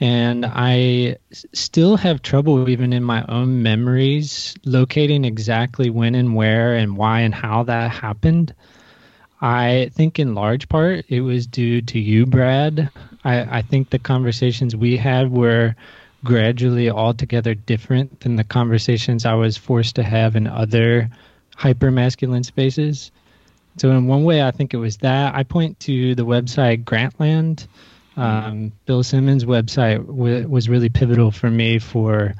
[0.00, 1.18] And I
[1.52, 7.20] still have trouble, even in my own memories, locating exactly when and where and why
[7.20, 8.54] and how that happened.
[9.42, 12.88] I think in large part it was due to you, Brad.
[13.24, 15.76] I, I think the conversations we had were
[16.24, 21.10] gradually altogether different than the conversations I was forced to have in other
[21.58, 23.10] hyper masculine spaces.
[23.78, 25.34] So, in one way, I think it was that.
[25.34, 27.66] I point to the website Grantland.
[28.16, 32.34] Um, Bill Simmons' website w- was really pivotal for me for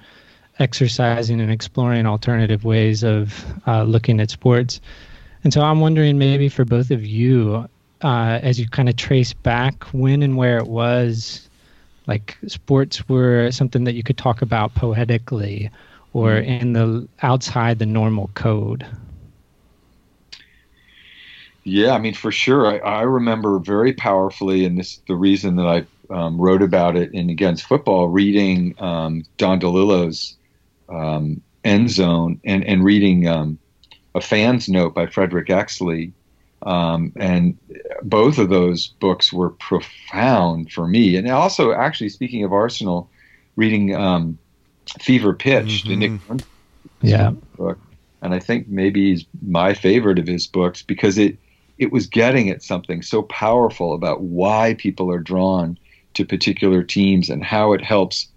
[0.58, 4.80] exercising and exploring alternative ways of uh, looking at sports.
[5.44, 7.68] And so I'm wondering maybe for both of you,
[8.02, 11.48] uh, as you kind of trace back when and where it was,
[12.06, 15.70] like sports were something that you could talk about poetically
[16.12, 16.50] or mm-hmm.
[16.50, 18.84] in the outside the normal code.
[21.68, 22.66] Yeah, I mean, for sure.
[22.66, 26.96] I, I remember very powerfully, and this is the reason that I um, wrote about
[26.96, 30.36] it in Against Football, reading um, Don DeLillo's
[30.88, 33.58] um, End Zone and, and reading um,
[34.14, 36.12] a fan's note by Frederick Exley.
[36.62, 37.58] Um, and
[38.02, 41.16] both of those books were profound for me.
[41.16, 43.10] And also, actually, speaking of Arsenal,
[43.56, 44.38] reading um,
[45.00, 45.88] Fever Pitch, mm-hmm.
[45.88, 46.44] the Nick
[47.02, 47.32] yeah.
[47.58, 47.78] book,
[48.22, 51.36] and I think maybe he's my favorite of his books because it
[51.78, 55.78] it was getting at something so powerful about why people are drawn
[56.14, 58.28] to particular teams and how it helps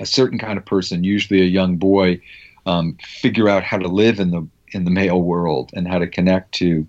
[0.00, 2.20] a certain kind of person, usually a young boy,
[2.66, 6.06] um, figure out how to live in the in the male world and how to
[6.06, 6.86] connect to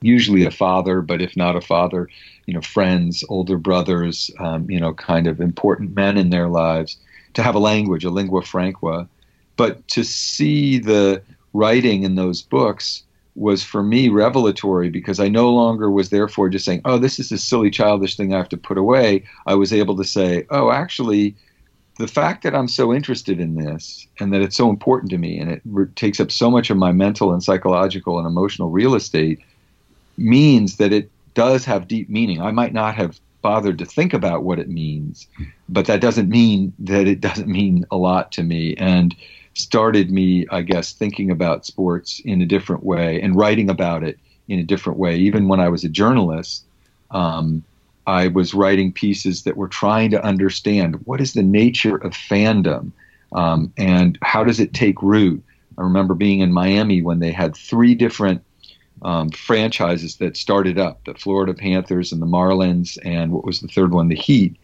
[0.00, 2.08] usually a father, but if not a father,
[2.46, 6.96] you know, friends, older brothers, um, you know, kind of important men in their lives,
[7.34, 9.06] to have a language, a lingua franca.
[9.56, 11.22] But to see the
[11.52, 13.02] writing in those books
[13.36, 17.30] was for me revelatory because I no longer was therefore just saying, oh, this is
[17.30, 19.24] a silly, childish thing I have to put away.
[19.46, 21.36] I was able to say, oh, actually,
[21.98, 25.38] the fact that I'm so interested in this and that it's so important to me
[25.38, 28.94] and it re- takes up so much of my mental and psychological and emotional real
[28.94, 29.40] estate
[30.16, 32.40] means that it does have deep meaning.
[32.40, 35.28] I might not have bothered to think about what it means,
[35.68, 39.14] but that doesn't mean that it doesn't mean a lot to me and
[39.56, 44.18] started me, I guess, thinking about sports in a different way and writing about it
[44.48, 45.16] in a different way.
[45.16, 46.64] Even when I was a journalist,
[47.10, 47.64] um,
[48.06, 52.92] I was writing pieces that were trying to understand what is the nature of fandom
[53.32, 55.42] um, and how does it take root.
[55.78, 58.42] I remember being in Miami when they had three different
[59.02, 63.68] um, franchises that started up the Florida Panthers and the Marlins, and what was the
[63.68, 64.08] third one?
[64.08, 64.56] The Heat.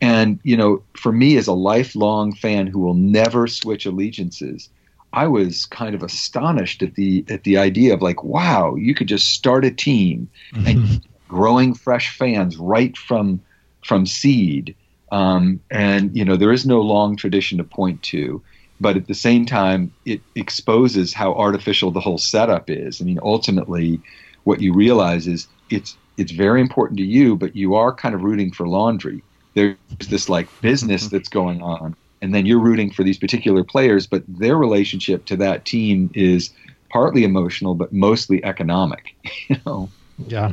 [0.00, 4.70] And, you know, for me as a lifelong fan who will never switch allegiances,
[5.12, 9.08] I was kind of astonished at the at the idea of like, wow, you could
[9.08, 10.66] just start a team mm-hmm.
[10.66, 13.40] and growing fresh fans right from
[13.84, 14.74] from seed.
[15.12, 18.40] Um, and you know there is no long tradition to point to,
[18.80, 23.00] but at the same time, it exposes how artificial the whole setup is.
[23.00, 24.00] I mean, ultimately,
[24.44, 28.22] what you realize is it's it's very important to you, but you are kind of
[28.22, 29.22] rooting for laundry.
[29.54, 29.76] There's
[30.08, 31.16] this like business mm-hmm.
[31.16, 35.36] that's going on, and then you're rooting for these particular players, but their relationship to
[35.36, 36.50] that team is
[36.90, 39.14] partly emotional, but mostly economic.
[39.48, 39.90] You know.
[40.26, 40.52] Yeah.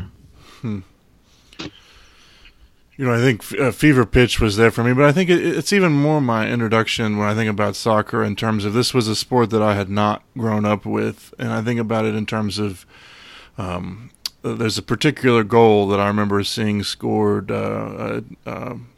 [0.62, 0.79] Hmm.
[2.97, 5.39] You know, I think uh, Fever Pitch was there for me, but I think it,
[5.39, 9.07] it's even more my introduction when I think about soccer in terms of this was
[9.07, 12.25] a sport that I had not grown up with, and I think about it in
[12.25, 12.88] terms of
[13.60, 14.10] um,
[14.53, 17.51] there's a particular goal that I remember seeing scored.
[17.51, 18.89] Uh, uh, um,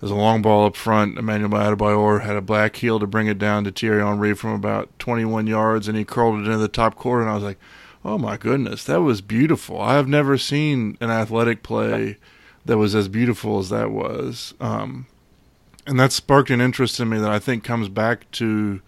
[0.00, 1.18] there's a long ball up front.
[1.18, 4.96] Emmanuel Adebayor had a black heel to bring it down to Thierry Henry from about
[4.98, 7.22] 21 yards, and he curled it into the top corner.
[7.22, 7.58] And I was like,
[8.04, 9.80] "Oh my goodness, that was beautiful!
[9.80, 12.18] I have never seen an athletic play
[12.64, 15.06] that was as beautiful as that was." Um,
[15.86, 18.80] and that sparked an interest in me that I think comes back to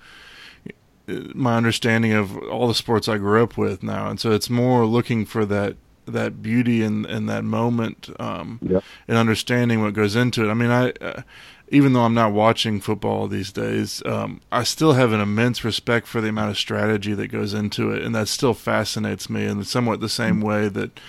[1.07, 4.87] my understanding of all the sports I grew up with now, and so it's more
[4.87, 8.81] looking for that that beauty and in that moment, um, yeah.
[9.07, 10.51] and understanding what goes into it.
[10.51, 11.23] I mean, I uh,
[11.69, 16.07] even though I'm not watching football these days, um, I still have an immense respect
[16.07, 19.63] for the amount of strategy that goes into it, and that still fascinates me in
[19.65, 20.49] somewhat the same mm-hmm.
[20.49, 21.01] way that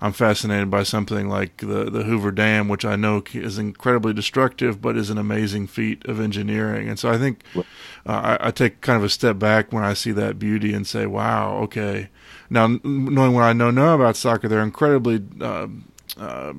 [0.00, 4.82] I'm fascinated by something like the the Hoover Dam, which I know is incredibly destructive,
[4.82, 6.88] but is an amazing feat of engineering.
[6.88, 7.62] And so I think uh,
[8.40, 11.06] I, I, take kind of a step back when I see that beauty and say,
[11.06, 12.10] "Wow, okay."
[12.50, 15.66] Now, knowing what I know now about soccer, there are incredibly uh,
[16.16, 16.52] uh,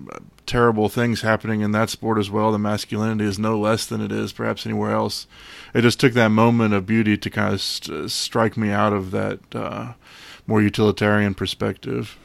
[0.46, 2.52] terrible things happening in that sport as well.
[2.52, 5.28] The masculinity is no less than it is perhaps anywhere else.
[5.74, 9.12] It just took that moment of beauty to kind of st- strike me out of
[9.12, 9.94] that uh,
[10.48, 12.18] more utilitarian perspective.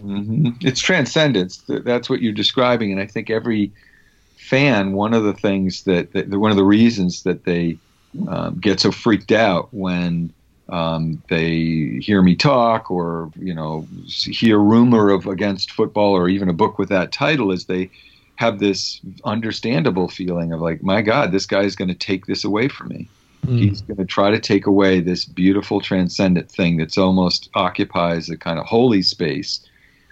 [0.00, 0.50] Mm-hmm.
[0.60, 1.62] It's transcendence.
[1.68, 3.72] That's what you're describing, and I think every
[4.36, 7.78] fan, one of the things that, that one of the reasons that they
[8.28, 10.32] um, get so freaked out when
[10.68, 16.48] um, they hear me talk or you know hear rumor of against football or even
[16.48, 17.90] a book with that title is they
[18.36, 22.42] have this understandable feeling of like my god this guy is going to take this
[22.42, 23.08] away from me
[23.46, 23.58] mm.
[23.58, 28.36] he's going to try to take away this beautiful transcendent thing that's almost occupies a
[28.36, 29.60] kind of holy space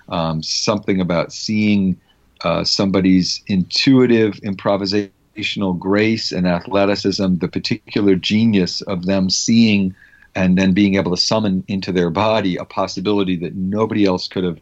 [0.09, 1.99] um, something about seeing
[2.43, 9.95] uh, somebody's intuitive improvisational grace and athleticism, the particular genius of them seeing
[10.35, 14.45] and then being able to summon into their body a possibility that nobody else could
[14.45, 14.61] have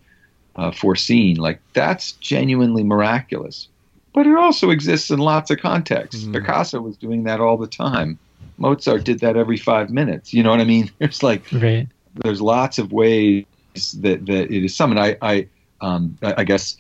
[0.57, 1.37] uh, foreseen.
[1.37, 3.69] Like that's genuinely miraculous.
[4.13, 6.25] But it also exists in lots of contexts.
[6.25, 6.35] Mm.
[6.35, 8.19] Picasso was doing that all the time.
[8.59, 10.35] Mozart did that every five minutes.
[10.35, 10.91] You know what I mean?
[10.99, 11.89] There's like right.
[12.23, 15.01] there's lots of ways that that it is summoned.
[15.01, 15.49] I I,
[15.81, 16.77] um, I guess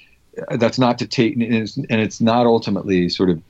[0.50, 3.42] that's not to take, and it's, and it's not ultimately sort of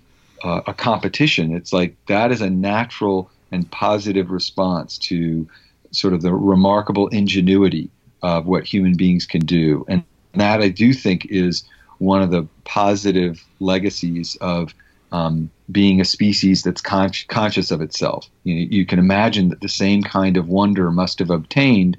[0.45, 1.55] uh, a competition.
[1.55, 5.49] It's like that is a natural and positive response to
[5.91, 7.91] sort of the remarkable ingenuity
[8.23, 11.65] of what human beings can do, and that I do think is
[11.99, 14.75] one of the positive legacies of
[15.13, 18.29] um, being a species that's con- conscious of itself.
[18.45, 21.99] You, you, can imagine that the same kind of wonder must have obtained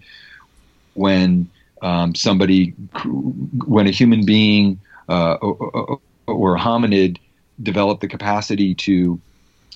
[0.94, 1.50] when
[1.82, 2.70] um, somebody,
[3.66, 4.80] when a human being
[5.10, 7.18] uh, or, or, a hominid
[7.62, 9.20] developed the capacity to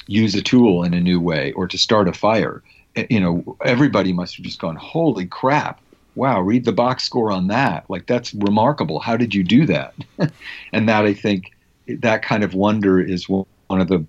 [0.08, 2.64] use a tool in a new way or to start a fire,
[2.96, 5.82] eh, you know, everybody must have just gone, holy crap.
[6.16, 7.88] Wow, read the box score on that.
[7.90, 9.00] Like, that's remarkable.
[9.00, 9.94] How did you do that?
[10.74, 11.52] and that, I think,
[11.88, 14.06] that kind of wonder is one of the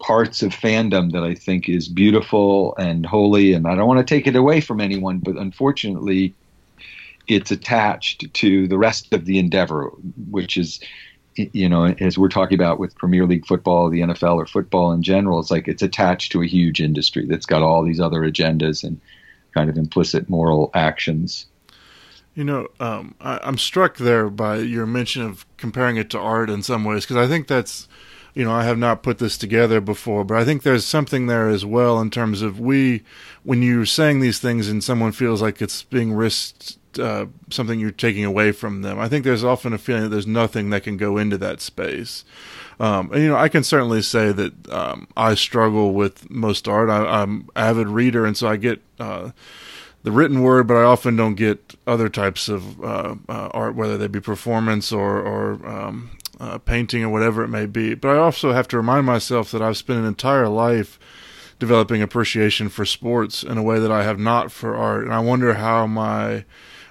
[0.00, 3.52] parts of fandom that I think is beautiful and holy.
[3.52, 6.34] And I don't want to take it away from anyone, but unfortunately,
[7.26, 9.90] it's attached to the rest of the endeavor,
[10.30, 10.80] which is,
[11.36, 15.02] you know, as we're talking about with Premier League football, the NFL, or football in
[15.02, 18.84] general, it's like it's attached to a huge industry that's got all these other agendas
[18.84, 19.00] and
[19.52, 21.46] kind of implicit moral actions.
[22.34, 26.50] You know, um, I, am struck there by your mention of comparing it to art
[26.50, 27.88] in some ways, because I think that's,
[28.34, 31.48] you know, I have not put this together before, but I think there's something there
[31.48, 33.04] as well in terms of we,
[33.44, 37.90] when you're saying these things and someone feels like it's being risked uh, something you're
[37.90, 38.98] taking away from them.
[38.98, 42.24] I think there's often a feeling that there's nothing that can go into that space.
[42.80, 46.90] Um, and you know, I can certainly say that um, I struggle with most art.
[46.90, 49.30] I, am avid reader, and so I get uh,
[50.02, 53.96] the written word, but I often don't get other types of uh, uh art, whether
[53.96, 57.94] they be performance or, or um, uh, painting or whatever it may be.
[57.94, 60.98] But I also have to remind myself that I've spent an entire life
[61.58, 65.04] developing appreciation for sports in a way that I have not for art.
[65.04, 66.44] And I wonder how my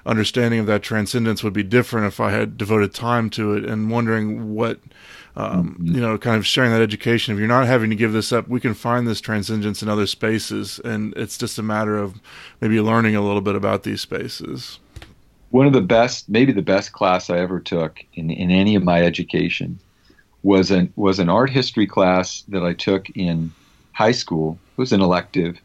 [0.06, 3.90] understanding of that transcendence would be different if I had devoted time to it and
[3.90, 4.80] wondering what,
[5.36, 7.34] um, you know, kind of sharing that education.
[7.34, 10.08] If you're not having to give this up, we can find this transcendence in other
[10.08, 10.80] spaces.
[10.84, 12.20] And it's just a matter of
[12.60, 14.80] maybe learning a little bit about these spaces.
[15.52, 18.84] One of the best, maybe the best class I ever took in, in any of
[18.84, 19.80] my education
[20.42, 23.54] was an, was an art history class that I took in
[23.94, 24.58] high school.
[24.74, 25.58] It was an elective.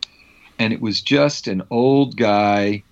[0.61, 2.83] And it was just an old guy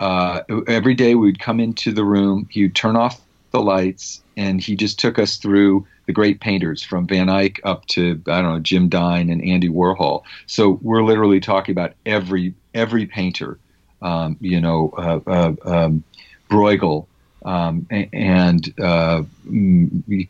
[0.00, 3.20] uh, every day we'd come into the room, he'd turn off
[3.52, 7.86] the lights, and he just took us through the great painters from Van Eyck up
[7.86, 10.22] to I don't know Jim Dine and Andy Warhol.
[10.46, 13.58] So we're literally talking about every every painter,
[14.00, 16.02] um, you know, uh, uh, um,
[16.48, 17.06] Bruegel
[17.44, 19.22] um, and uh,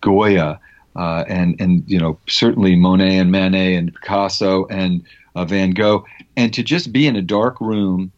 [0.00, 0.60] Goya.
[0.96, 5.04] Uh, and and you know certainly Monet and Manet and Picasso and
[5.36, 6.04] uh, Van Gogh,
[6.36, 8.10] and to just be in a dark room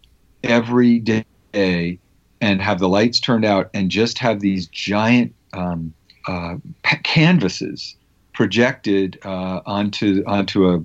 [0.42, 1.22] every day
[1.52, 1.98] day
[2.40, 5.92] and have the lights turned out and just have these giant um,
[6.26, 6.56] uh,
[7.02, 7.96] canvases
[8.32, 10.84] projected uh, onto onto a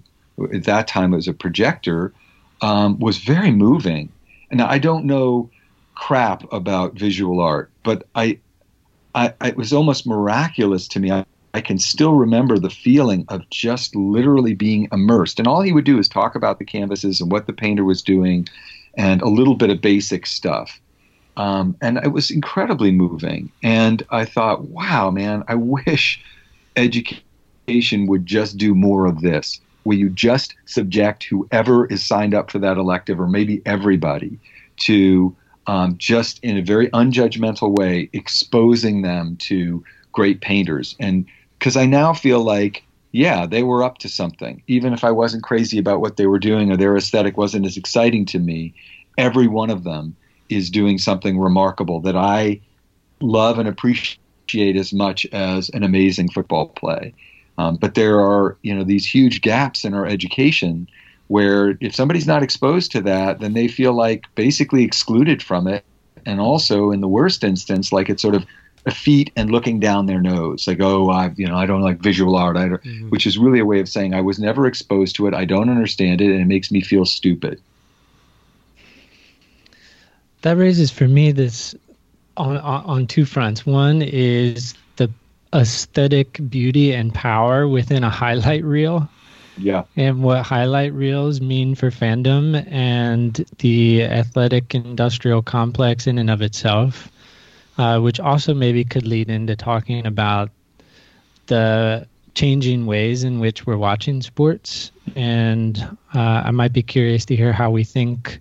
[0.54, 2.14] at that time it was a projector
[2.62, 4.10] um, was very moving.
[4.52, 5.50] And I don't know
[5.96, 8.40] crap about visual art, but I,
[9.16, 11.12] I, I it was almost miraculous to me.
[11.12, 15.40] I, I can still remember the feeling of just literally being immersed.
[15.40, 18.02] And all he would do is talk about the canvases and what the painter was
[18.02, 18.48] doing
[18.98, 20.82] and a little bit of basic stuff.
[21.38, 23.52] Um, and it was incredibly moving.
[23.62, 26.20] And I thought, wow, man, I wish
[26.76, 29.62] education would just do more of this.
[29.84, 34.40] Will you just subject whoever is signed up for that elective, or maybe everybody,
[34.78, 35.36] to
[35.68, 40.96] um, just in a very unjudgmental way exposing them to great painters?
[41.00, 41.26] And
[41.60, 42.84] because I now feel like
[43.18, 44.62] yeah, they were up to something.
[44.68, 47.76] Even if I wasn't crazy about what they were doing or their aesthetic wasn't as
[47.76, 48.76] exciting to me,
[49.18, 50.16] every one of them
[50.50, 52.62] is doing something remarkable that I
[53.20, 57.12] love and appreciate as much as an amazing football play.
[57.58, 60.88] Um, but there are, you know, these huge gaps in our education
[61.26, 65.84] where if somebody's not exposed to that, then they feel like basically excluded from it.
[66.28, 68.46] And also, in the worst instance, like it's sort of
[68.92, 72.36] feet and looking down their nose, like, oh, I, you know, I don't like visual
[72.36, 73.10] art, mm-hmm.
[73.10, 75.70] which is really a way of saying I was never exposed to it, I don't
[75.70, 77.62] understand it, and it makes me feel stupid.
[80.44, 81.76] That raises for me this
[82.38, 83.66] on, on, on two fronts.
[83.66, 85.10] One is the
[85.54, 89.10] aesthetic beauty and power within a highlight reel.
[89.58, 89.86] Yeah.
[89.96, 96.44] And what highlight reels mean for fandom and the athletic industrial complex in and of
[96.44, 97.12] itself
[97.78, 100.52] uh, which also maybe could lead into talking about
[101.48, 104.92] the changing ways in which we're watching sports.
[105.16, 105.78] And
[106.14, 108.40] uh, I might be curious to hear how we think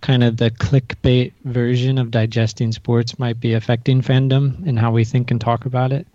[0.00, 5.04] kind of the clickbait version of digesting sports might be affecting fandom and how we
[5.04, 6.06] think and talk about it.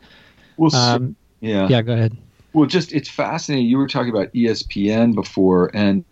[0.58, 1.68] Well, um, yeah.
[1.68, 2.18] Yeah, go ahead.
[2.54, 3.68] Well, just it's fascinating.
[3.68, 6.04] You were talking about ESPN before, and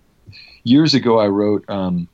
[0.64, 2.08] years ago I wrote um,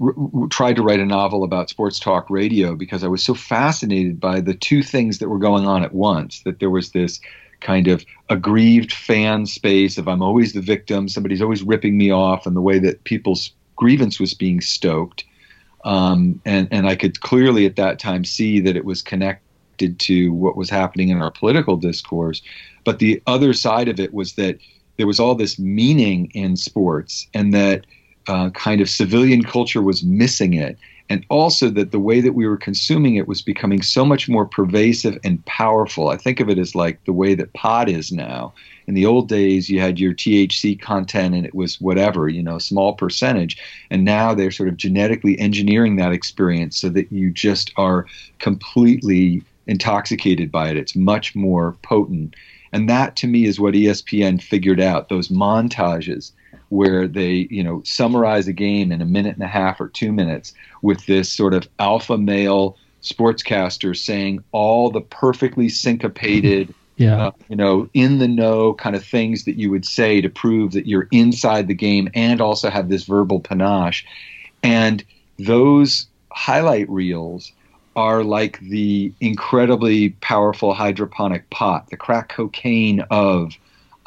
[0.00, 0.14] r-
[0.50, 4.40] tried to write a novel about sports talk radio because I was so fascinated by
[4.40, 6.42] the two things that were going on at once.
[6.42, 7.20] That there was this
[7.60, 12.46] kind of aggrieved fan space of I'm always the victim, somebody's always ripping me off,
[12.46, 15.24] and the way that people's grievance was being stoked.
[15.84, 20.32] Um, and and I could clearly at that time see that it was connected to
[20.32, 22.42] what was happening in our political discourse.
[22.84, 24.58] But the other side of it was that
[24.96, 27.86] there was all this meaning in sports, and that
[28.28, 30.78] uh, kind of civilian culture was missing it.
[31.10, 34.44] And also that the way that we were consuming it was becoming so much more
[34.44, 36.10] pervasive and powerful.
[36.10, 38.52] I think of it as like the way that pot is now.
[38.86, 42.58] In the old days, you had your THC content and it was whatever, you know,
[42.58, 43.56] small percentage.
[43.90, 48.06] And now they're sort of genetically engineering that experience so that you just are
[48.38, 50.76] completely intoxicated by it.
[50.76, 52.36] It's much more potent.
[52.72, 56.32] And that to me is what ESPN figured out those montages
[56.68, 60.12] where they, you know, summarize a game in a minute and a half or two
[60.12, 60.52] minutes
[60.82, 67.26] with this sort of alpha male sportscaster saying all the perfectly syncopated, yeah.
[67.26, 70.72] Uh, you know, in the know kind of things that you would say to prove
[70.72, 74.04] that you're inside the game and also have this verbal panache.
[74.64, 75.04] And
[75.38, 77.52] those highlight reels
[77.94, 83.52] are like the incredibly powerful hydroponic pot, the crack cocaine of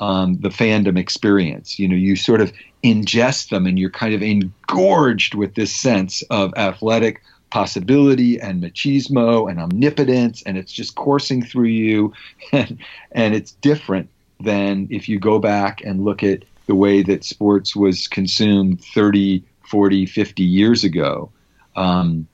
[0.02, 1.80] um, the fandom experience.
[1.80, 2.52] You know, you sort of
[2.84, 7.22] ingest them and you're kind of engorged with this sense of athletic
[7.52, 12.14] possibility and machismo and omnipotence, and it's just coursing through you.
[12.52, 12.80] And,
[13.14, 14.10] and it's different
[14.42, 19.42] than if you go back and look at the way that sports was consumed 30,
[19.70, 21.32] 40, 50 years ago.
[21.78, 22.28] Um,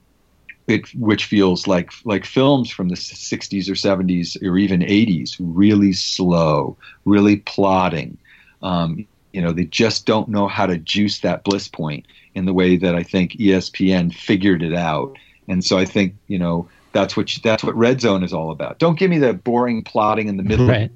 [0.68, 5.94] it, which feels like like films from the 60s or 70s or even 80s, really
[5.94, 8.18] slow, really plodding.
[8.62, 12.06] Um, you know, they just don't know how to juice that bliss point
[12.36, 15.16] in the way that I think ESPN figured it out.
[15.48, 18.80] And so I think you know that's what that's what Red Zone is all about.
[18.80, 20.68] Don't give me the boring plotting in the middle.
[20.68, 20.92] Right.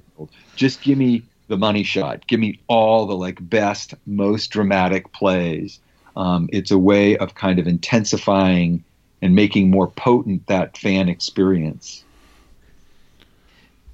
[0.55, 2.27] Just give me the money shot.
[2.27, 5.79] Give me all the like best, most dramatic plays.
[6.15, 8.83] Um, it's a way of kind of intensifying
[9.21, 12.03] and making more potent that fan experience.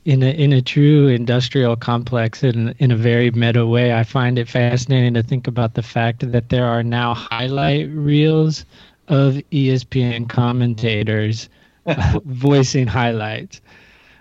[0.05, 4.39] In a in a true industrial complex, in in a very meta way, I find
[4.39, 8.63] it fascinating to think about the fact that there are now highlight reels
[9.09, 11.49] of ESPN commentators
[12.25, 13.61] voicing highlights.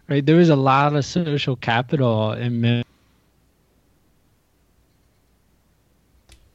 [0.08, 2.82] Right, there was a lot of social capital in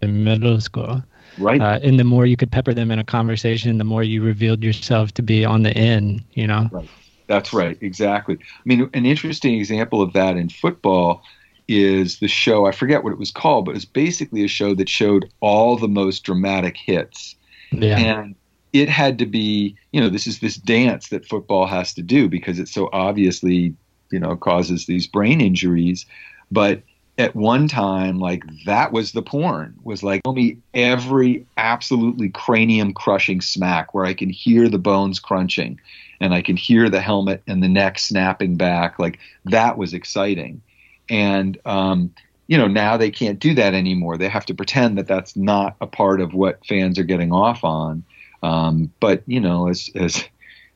[0.02, 1.04] in middle school.
[1.42, 1.62] Right.
[1.62, 4.64] Uh, and the more you could pepper them in a conversation, the more you revealed
[4.64, 6.70] yourself to be on the end, you know?
[6.72, 6.90] Right.
[7.28, 7.78] That's right.
[7.82, 8.36] Exactly.
[8.36, 11.24] I mean, an interesting example of that in football
[11.68, 14.76] is the show, I forget what it was called, but it was basically a show
[14.76, 17.36] that showed all the most dramatic hits.
[17.72, 17.98] Yeah.
[17.98, 18.36] And
[18.74, 22.28] it had to be, you know, this is this dance that football has to do
[22.28, 23.74] because it so obviously,
[24.12, 26.06] you know, causes these brain injuries.
[26.52, 26.82] But
[27.18, 32.94] at one time, like that was the porn, was like tell me every absolutely cranium
[32.94, 35.80] crushing smack where I can hear the bones crunching
[36.20, 38.98] and I can hear the helmet and the neck snapping back.
[39.00, 40.62] Like that was exciting.
[41.10, 42.14] And, um,
[42.48, 44.18] you know, now they can't do that anymore.
[44.18, 47.64] They have to pretend that that's not a part of what fans are getting off
[47.64, 48.04] on.
[48.44, 50.24] Um, but, you know, as, as,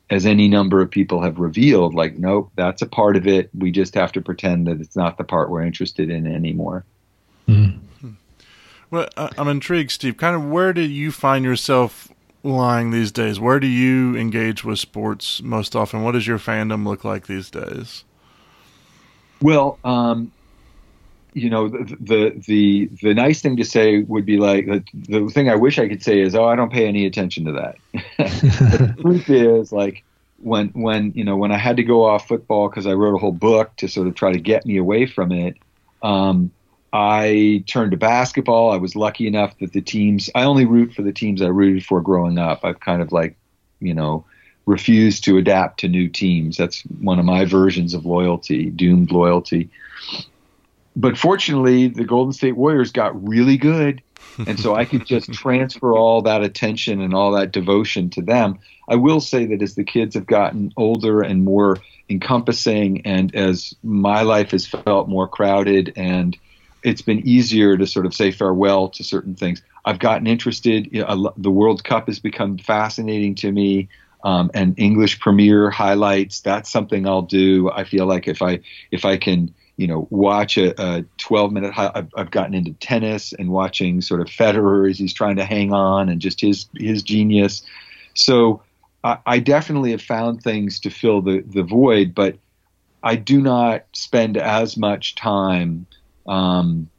[0.10, 3.49] as any number of people have revealed, like, nope, that's a part of it.
[3.58, 6.86] We just have to pretend that it's not the part we're interested in anymore.
[7.47, 8.12] Mm-hmm.
[8.91, 10.18] Well, I'm intrigued, Steve.
[10.18, 12.10] Kind of where do you find yourself
[12.43, 13.39] lying these days?
[13.39, 16.03] Where do you engage with sports most often?
[16.03, 18.03] What does your fandom look like these days?
[19.41, 20.32] Well, um,
[21.36, 25.28] you know, the, the, the the nice thing to say would be like the, the
[25.28, 27.76] thing I wish I could say is, oh, I don't pay any attention to that.
[28.18, 30.06] the truth is, like
[30.38, 33.18] when when you know when I had to go off football because I wrote a
[33.18, 35.58] whole book to sort of try to get me away from it.
[36.02, 36.52] Um,
[36.94, 38.72] I turned to basketball.
[38.72, 41.86] I was lucky enough that the teams I only root for the teams I rooted
[41.86, 42.64] for growing up.
[42.64, 43.36] I've kind of like,
[43.82, 44.24] you know,
[44.66, 46.56] refused to adapt to new teams.
[46.56, 49.70] That's one of my versions of loyalty, doomed loyalty
[50.96, 54.02] but fortunately, the Golden State Warriors got really good.
[54.48, 58.60] and so I could just transfer all that attention and all that devotion to them.
[58.88, 61.78] I will say that as the kids have gotten older and more
[62.10, 66.38] encompassing, and as my life has felt more crowded and
[66.84, 69.64] it's been easier to sort of say farewell to certain things.
[69.86, 70.88] I've gotten interested.
[70.91, 73.89] The World Cup has become fascinating to me,
[74.24, 76.41] um, and English Premier highlights.
[76.41, 77.72] That's something I'll do.
[77.72, 78.60] I feel like if I
[78.91, 81.73] if I can you know, watch a, a 12 minute.
[81.78, 85.73] I've, I've gotten into tennis and watching sort of Federer as he's trying to hang
[85.73, 87.61] on and just his his genius.
[88.13, 88.61] So
[89.03, 92.38] I, I definitely have found things to fill the the void, but
[93.03, 95.86] I do not spend as much time
[96.28, 96.89] um,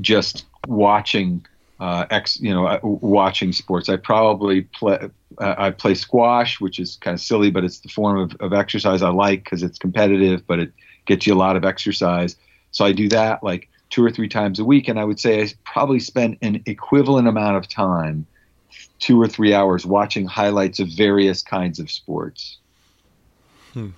[0.00, 1.46] just watching.
[1.80, 3.88] Uh, ex, you know, uh, watching sports.
[3.88, 4.98] I probably play.
[5.40, 8.52] Uh, I play squash, which is kind of silly, but it's the form of, of
[8.52, 10.72] exercise I like because it's competitive, but it
[11.08, 12.36] gets you a lot of exercise.
[12.70, 15.42] So I do that like two or three times a week, and I would say
[15.42, 18.26] I probably spend an equivalent amount of time,
[19.00, 22.58] two or three hours, watching highlights of various kinds of sports.
[23.72, 23.90] Hmm.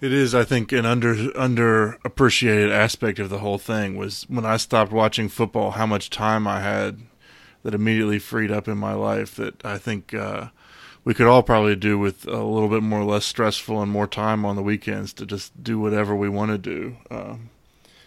[0.00, 4.56] It is, I think, an under underappreciated aspect of the whole thing was when I
[4.56, 7.00] stopped watching football, how much time I had
[7.64, 9.34] that immediately freed up in my life.
[9.34, 10.48] That I think uh,
[11.08, 14.44] we could all probably do with a little bit more less stressful and more time
[14.44, 16.98] on the weekends to just do whatever we want to do.
[17.10, 17.48] Um,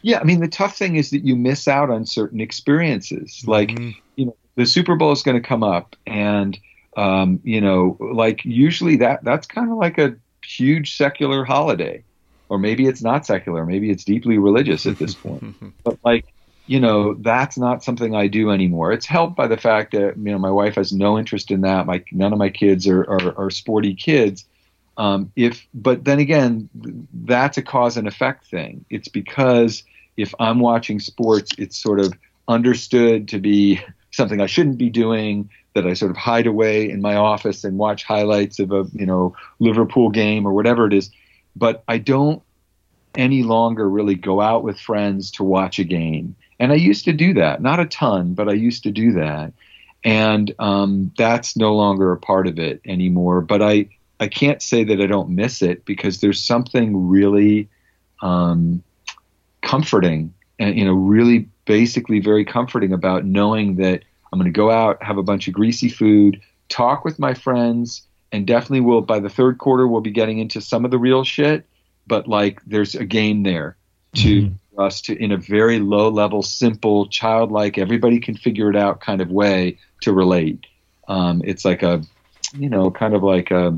[0.03, 3.43] yeah, I mean the tough thing is that you miss out on certain experiences.
[3.47, 3.99] Like mm-hmm.
[4.17, 6.55] you know, the Super Bowl is going to come up, and
[6.95, 12.03] um, you know, like usually that that's kind of like a huge secular holiday,
[12.49, 15.55] or maybe it's not secular, maybe it's deeply religious at this point.
[15.83, 16.25] but like
[16.71, 18.93] you know, that's not something I do anymore.
[18.93, 21.85] It's helped by the fact that, you know, my wife has no interest in that.
[21.85, 24.45] My, none of my kids are, are, are sporty kids.
[24.95, 26.69] Um, if, but then again,
[27.13, 28.85] that's a cause and effect thing.
[28.89, 29.83] It's because
[30.15, 32.13] if I'm watching sports, it's sort of
[32.47, 37.01] understood to be something I shouldn't be doing, that I sort of hide away in
[37.01, 41.11] my office and watch highlights of a, you know, Liverpool game or whatever it is.
[41.53, 42.41] But I don't
[43.15, 46.33] any longer really go out with friends to watch a game.
[46.61, 49.51] And I used to do that, not a ton, but I used to do that.
[50.03, 53.41] And um, that's no longer a part of it anymore.
[53.41, 53.89] But I,
[54.19, 57.67] I can't say that I don't miss it because there's something really
[58.21, 58.83] um,
[59.63, 64.69] comforting and, you know, really basically very comforting about knowing that I'm going to go
[64.69, 66.39] out, have a bunch of greasy food,
[66.69, 70.61] talk with my friends, and definitely will by the third quarter we'll be getting into
[70.61, 71.65] some of the real shit
[72.07, 73.75] but like there's a game there
[74.13, 74.55] to mm-hmm.
[74.77, 79.21] Us to in a very low level simple childlike everybody can figure it out kind
[79.21, 80.65] of way to relate.
[81.07, 82.01] Um, it's like a
[82.53, 83.77] you know kind of like a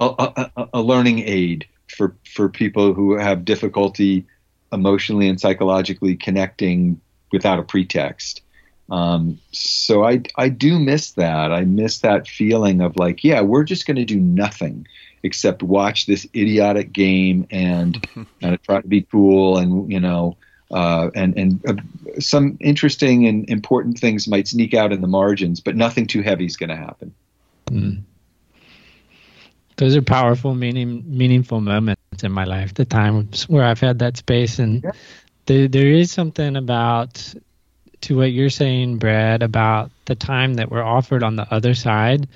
[0.00, 4.26] a, a a, learning aid for for people who have difficulty
[4.72, 7.00] emotionally and psychologically connecting
[7.32, 8.42] without a pretext.
[8.90, 11.52] Um, so I I do miss that.
[11.52, 14.86] I miss that feeling of like, yeah, we're just going to do nothing
[15.22, 18.06] except watch this idiotic game and,
[18.42, 20.36] and try to be cool and you know
[20.70, 25.60] uh, and and uh, some interesting and important things might sneak out in the margins,
[25.60, 27.14] but nothing too heavy is going to happen.
[27.66, 28.02] Mm.
[29.76, 32.74] Those are powerful, meaning meaningful moments in my life.
[32.74, 34.90] The times where I've had that space, and yeah.
[35.46, 37.34] there, there is something about
[38.02, 42.28] to what you're saying, Brad, about the time that we're offered on the other side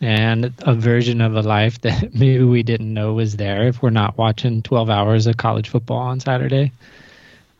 [0.00, 3.90] and a version of a life that maybe we didn't know was there if we're
[3.90, 6.72] not watching 12 hours of college football on Saturday.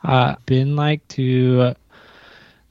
[0.05, 1.75] Uh, been like to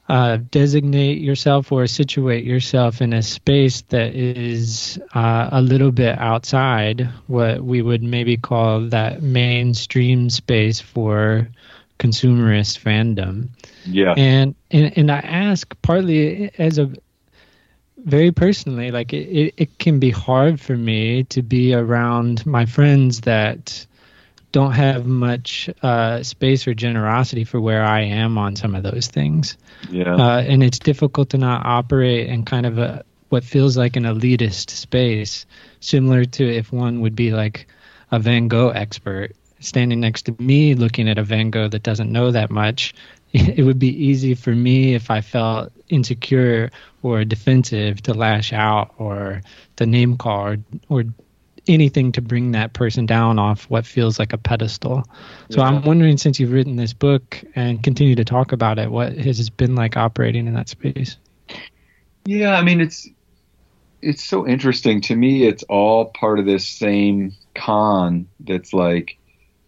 [0.10, 6.18] uh, designate yourself or situate yourself in a space that is uh, a little bit
[6.18, 11.50] outside what we would maybe call that mainstream space for
[12.00, 13.50] consumerist fandom.
[13.86, 14.14] Yeah.
[14.16, 16.92] And and, and I ask partly as a
[18.08, 22.66] very personally, like it, it, it can be hard for me to be around my
[22.66, 23.86] friends that
[24.54, 29.08] don't have much uh, space or generosity for where I am on some of those
[29.08, 29.58] things.
[29.92, 30.16] Yeah.
[30.16, 34.04] Uh, and it's difficult to not operate in kind of a what feels like an
[34.04, 35.46] elitist space,
[35.82, 37.68] similar to if one would be like
[38.10, 42.10] a Van Gogh expert standing next to me looking at a Van Gogh that doesn't
[42.10, 42.94] know that much,
[43.34, 46.72] it would be easy for me if I felt insecure
[47.12, 49.42] or defensive to lash out or
[49.78, 50.58] to name call or,
[50.90, 51.04] or
[51.68, 55.04] anything to bring that person down off what feels like a pedestal.
[55.50, 55.68] So yeah.
[55.68, 59.40] I'm wondering, since you've written this book and continue to talk about it, what has
[59.40, 61.18] it been like operating in that space?
[62.26, 63.08] Yeah, I mean, it's
[64.02, 65.48] it's so interesting to me.
[65.48, 69.18] It's all part of this same con that's like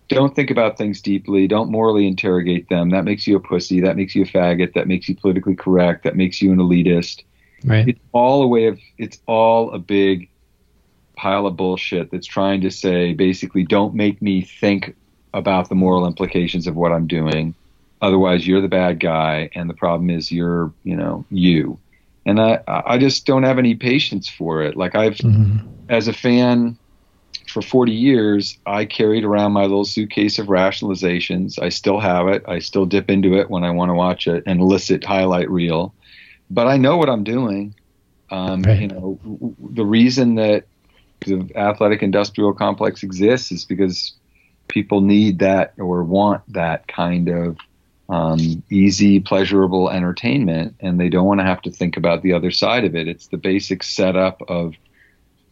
[0.09, 1.47] don't think about things deeply.
[1.47, 2.89] Don't morally interrogate them.
[2.89, 3.79] That makes you a pussy.
[3.79, 4.73] That makes you a faggot.
[4.73, 6.03] That makes you politically correct.
[6.03, 7.23] That makes you an elitist.
[7.63, 7.87] Right.
[7.87, 8.79] It's all a way of.
[8.97, 10.29] It's all a big
[11.19, 14.95] pile of bullshit that's trying to say basically, don't make me think
[15.33, 17.53] about the moral implications of what I'm doing.
[18.01, 21.77] Otherwise, you're the bad guy, and the problem is you're, you know, you.
[22.25, 24.77] And I, I just don't have any patience for it.
[24.77, 25.67] Like I've, mm-hmm.
[25.89, 26.77] as a fan
[27.49, 31.61] for 40 years, I carried around my little suitcase of rationalizations.
[31.61, 32.43] I still have it.
[32.47, 35.93] I still dip into it when I want to watch it, an illicit highlight reel.
[36.49, 37.75] But I know what I'm doing.
[38.31, 38.81] Um, right.
[38.81, 39.19] You know,
[39.71, 40.65] the reason that
[41.21, 44.13] the athletic industrial complex exists is because
[44.67, 47.57] people need that or want that kind of
[48.07, 52.49] um, easy, pleasurable entertainment, and they don't want to have to think about the other
[52.51, 53.07] side of it.
[53.07, 54.73] It's the basic setup of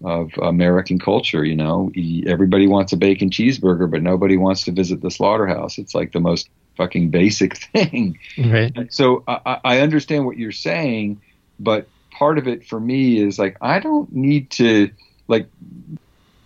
[0.04, 1.44] of American culture.
[1.44, 1.92] You know,
[2.28, 5.78] everybody wants a bacon cheeseburger, but nobody wants to visit the slaughterhouse.
[5.78, 8.20] It's like the most fucking basic thing.
[8.38, 8.74] Right.
[8.94, 11.22] So I, I understand what you're saying,
[11.60, 14.90] but part of it for me is like I don't need to
[15.28, 15.48] like.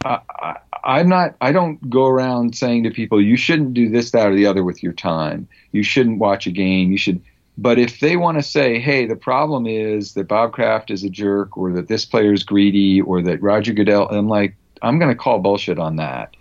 [0.03, 1.35] I, I, I'm not.
[1.41, 4.63] I don't go around saying to people, "You shouldn't do this, that, or the other
[4.63, 5.47] with your time.
[5.71, 6.91] You shouldn't watch a game.
[6.91, 7.21] You should."
[7.57, 11.09] But if they want to say, hey, the problem is that Bob Kraft is a
[11.09, 15.11] jerk or that this player is greedy or that Roger Goodell, I'm like, I'm going
[15.11, 16.35] to call bullshit on that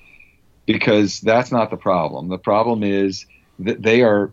[0.67, 2.29] because that's not the problem.
[2.29, 3.27] The problem is
[3.61, 4.33] they are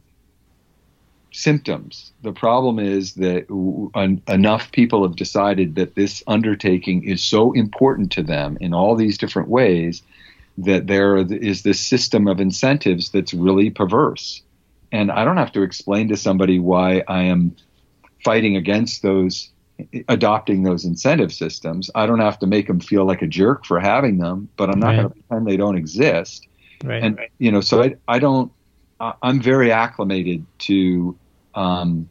[1.32, 2.12] symptoms.
[2.24, 3.46] The problem is that
[3.96, 8.96] en- enough people have decided that this undertaking is so important to them in all
[8.96, 10.02] these different ways
[10.58, 14.42] that there is this system of incentives that's really perverse
[14.92, 17.56] and I don't have to explain to somebody why I am
[18.24, 19.50] fighting against those
[20.08, 21.92] adopting those incentive systems.
[21.94, 24.80] I don't have to make them feel like a jerk for having them, but I'm
[24.80, 24.96] not right.
[24.96, 26.48] going to pretend they don't exist.
[26.84, 27.04] Right.
[27.04, 28.52] And you know, so I I don't
[29.00, 31.18] I'm very acclimated to
[31.54, 32.10] um,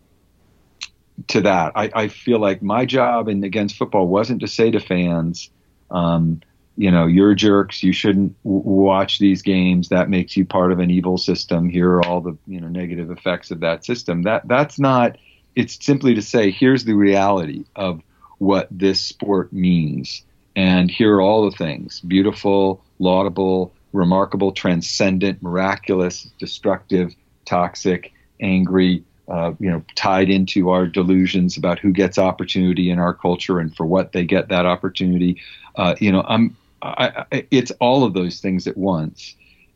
[1.29, 1.73] to that.
[1.75, 5.51] I, I feel like my job in against football wasn't to say to fans,
[5.91, 6.41] um,
[6.77, 7.83] you know, you're jerks.
[7.83, 9.89] You shouldn't w- watch these games.
[9.89, 11.69] That makes you part of an evil system.
[11.69, 14.23] Here are all the you know negative effects of that system.
[14.23, 15.17] That that's not.
[15.55, 18.03] It's simply to say, here's the reality of
[18.39, 20.23] what this sport means,
[20.55, 27.15] and here are all the things: beautiful, laudable, remarkable, transcendent, miraculous, destructive,
[27.45, 29.05] toxic, angry.
[29.29, 33.75] Uh, you know, tied into our delusions about who gets opportunity in our culture and
[33.75, 35.43] for what they get that opportunity.
[35.75, 39.35] Uh, you know, I'm I, I, it's all of those things at once,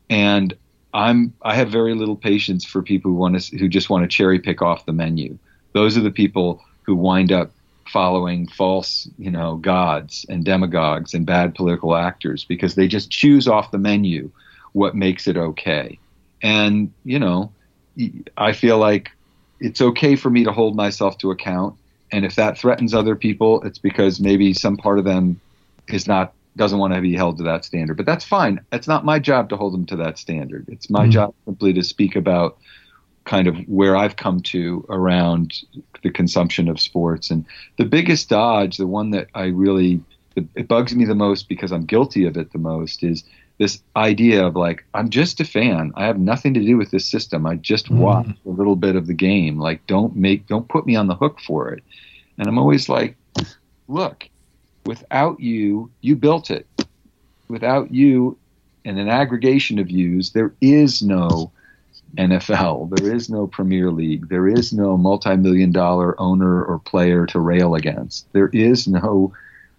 [0.09, 0.55] and
[0.93, 4.07] I'm I have very little patience for people who want to who just want to
[4.07, 5.37] cherry pick off the menu.
[5.73, 7.51] Those are the people who wind up
[7.91, 13.47] following false, you know, gods and demagogues and bad political actors because they just choose
[13.47, 14.31] off the menu
[14.73, 15.99] what makes it okay.
[16.41, 17.51] And you know,
[18.37, 19.11] I feel like
[19.59, 21.75] it's okay for me to hold myself to account.
[22.11, 25.39] And if that threatens other people, it's because maybe some part of them
[25.87, 27.95] is not doesn't want to be held to that standard.
[27.95, 28.59] But that's fine.
[28.71, 30.65] It's not my job to hold them to that standard.
[30.67, 31.11] It's my mm-hmm.
[31.11, 32.57] job simply to speak about
[33.25, 35.53] kind of where I've come to around
[36.03, 37.29] the consumption of sports.
[37.29, 37.45] And
[37.77, 40.01] the biggest dodge, the one that I really
[40.35, 43.23] it bugs me the most because I'm guilty of it the most is
[43.57, 45.91] this idea of like I'm just a fan.
[45.95, 47.45] I have nothing to do with this system.
[47.45, 47.97] I just mm.
[47.97, 49.59] watch a little bit of the game.
[49.59, 51.83] Like don't make don't put me on the hook for it.
[52.37, 53.17] And I'm always like,
[53.87, 54.27] look,
[54.85, 56.65] without you, you built it.
[57.49, 58.37] Without you
[58.85, 61.51] and an aggregation of yous, there is no
[62.17, 62.95] NFL.
[62.95, 64.29] There is no Premier League.
[64.29, 68.31] There is no multi-million dollar owner or player to rail against.
[68.33, 69.33] There is no,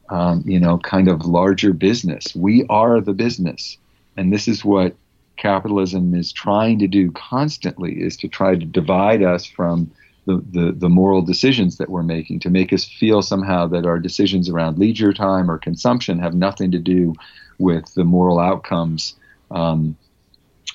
[0.09, 2.35] um, you know, kind of larger business.
[2.35, 3.79] We are the business,
[4.17, 4.95] and this is what
[5.37, 9.91] capitalism is trying to do constantly: is to try to divide us from
[10.27, 13.99] the, the, the moral decisions that we're making to make us feel somehow that our
[13.99, 17.15] decisions around leisure time or consumption have nothing to do
[17.59, 19.17] with the moral outcomes
[19.51, 19.97] um,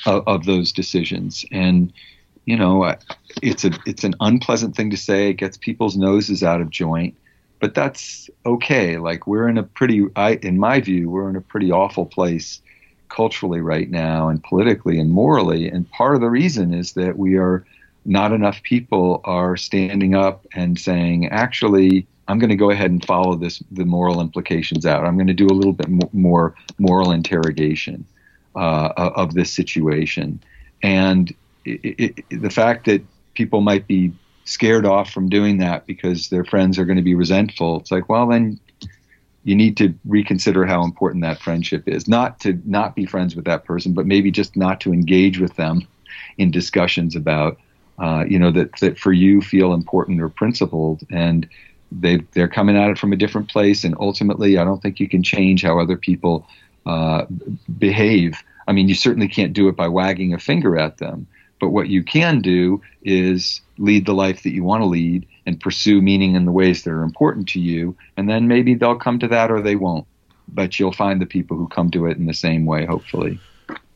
[0.06, 1.46] of, of, those decisions.
[1.52, 1.92] And
[2.46, 2.96] you know,
[3.42, 5.30] it's a it's an unpleasant thing to say.
[5.30, 7.16] It gets people's noses out of joint,
[7.60, 8.98] but that's okay.
[8.98, 12.62] Like we're in a pretty, I, in my view, we're in a pretty awful place
[13.10, 15.70] culturally right now, and politically and morally.
[15.70, 17.66] And part of the reason is that we are
[18.06, 23.06] not enough people are standing up and saying, actually, I'm going to go ahead and
[23.06, 25.06] follow this the moral implications out.
[25.06, 28.06] I'm going to do a little bit more moral interrogation
[28.58, 30.42] uh, of this situation,
[30.84, 31.34] and
[31.66, 33.02] it, it, the fact that
[33.34, 34.12] people might be
[34.46, 37.80] scared off from doing that because their friends are going to be resentful.
[37.80, 38.60] It's like, well, then
[39.44, 42.08] you need to reconsider how important that friendship is.
[42.08, 45.56] Not to not be friends with that person, but maybe just not to engage with
[45.56, 45.88] them
[46.38, 47.58] in discussions about
[48.00, 51.02] uh, you know, that, that for you feel important or principled.
[51.12, 51.48] And
[51.92, 53.84] they, they're coming at it from a different place.
[53.84, 56.48] And ultimately, I don't think you can change how other people
[56.86, 57.26] uh,
[57.80, 58.38] behave.
[58.68, 61.28] I mean, you certainly can't do it by wagging a finger at them.
[61.60, 65.60] But what you can do is lead the life that you want to lead and
[65.60, 67.96] pursue meaning in the ways that are important to you.
[68.16, 70.06] And then maybe they'll come to that or they won't.
[70.48, 73.40] But you'll find the people who come to it in the same way, hopefully.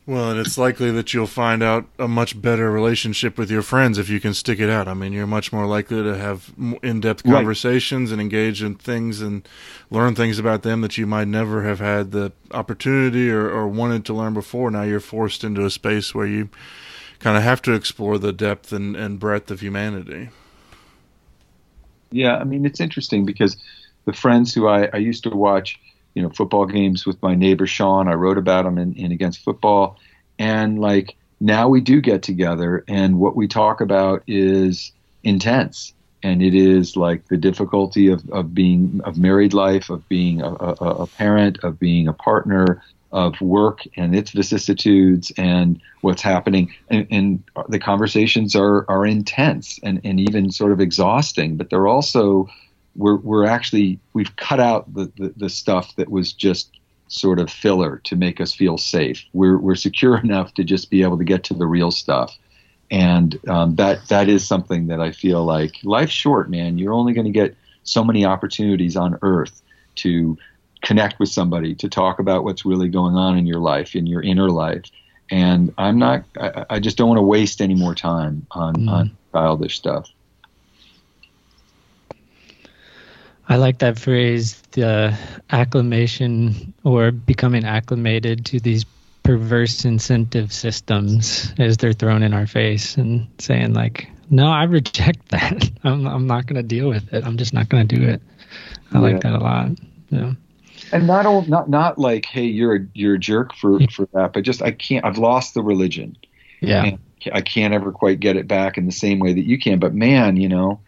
[0.04, 3.98] Well, and it's likely that you'll find out a much better relationship with your friends
[3.98, 4.88] if you can stick it out.
[4.88, 8.14] I mean, you're much more likely to have in-depth conversations right.
[8.14, 9.48] and engage in things and
[9.90, 14.04] learn things about them that you might never have had the opportunity or, or wanted
[14.06, 14.72] to learn before.
[14.72, 16.48] Now you're forced into a space where you
[17.20, 20.30] kind of have to explore the depth and, and breadth of humanity.
[22.10, 23.56] Yeah, I mean, it's interesting because
[24.04, 25.78] the friends who I, I used to watch–
[26.14, 28.08] you know football games with my neighbor Sean.
[28.08, 29.98] I wrote about him in, in Against Football,
[30.38, 34.92] and like now we do get together, and what we talk about is
[35.24, 35.92] intense,
[36.22, 40.50] and it is like the difficulty of, of being of married life, of being a,
[40.50, 42.82] a, a parent, of being a partner,
[43.12, 46.72] of work and its vicissitudes and what's happening.
[46.88, 51.86] And, and, the conversations are, are intense and, and even sort of exhausting, but they're
[51.86, 52.48] also
[52.96, 56.78] we're we're actually we've cut out the, the, the stuff that was just
[57.08, 59.24] sort of filler to make us feel safe.
[59.32, 62.36] We're we're secure enough to just be able to get to the real stuff,
[62.90, 66.78] and um, that that is something that I feel like life's short, man.
[66.78, 69.62] You're only going to get so many opportunities on Earth
[69.96, 70.38] to
[70.82, 74.22] connect with somebody, to talk about what's really going on in your life, in your
[74.22, 74.84] inner life.
[75.30, 76.24] And I'm not.
[76.38, 78.90] I, I just don't want to waste any more time on mm.
[78.90, 80.10] on childish stuff.
[83.52, 85.14] I like that phrase, the
[85.50, 88.86] acclimation or becoming acclimated to these
[89.24, 95.28] perverse incentive systems as they're thrown in our face and saying like, no, I reject
[95.32, 95.70] that.
[95.84, 97.26] I'm, I'm not going to deal with it.
[97.26, 98.22] I'm just not going to do it.
[98.90, 99.00] I yeah.
[99.02, 99.68] like that a lot.
[100.08, 100.32] Yeah.
[100.90, 104.32] and not all, not not like hey you're a you're a jerk for for that,
[104.32, 106.16] but just I can't I've lost the religion.
[106.60, 106.84] Yeah.
[106.84, 106.98] And
[107.34, 109.78] I can't ever quite get it back in the same way that you can.
[109.78, 110.80] But man, you know,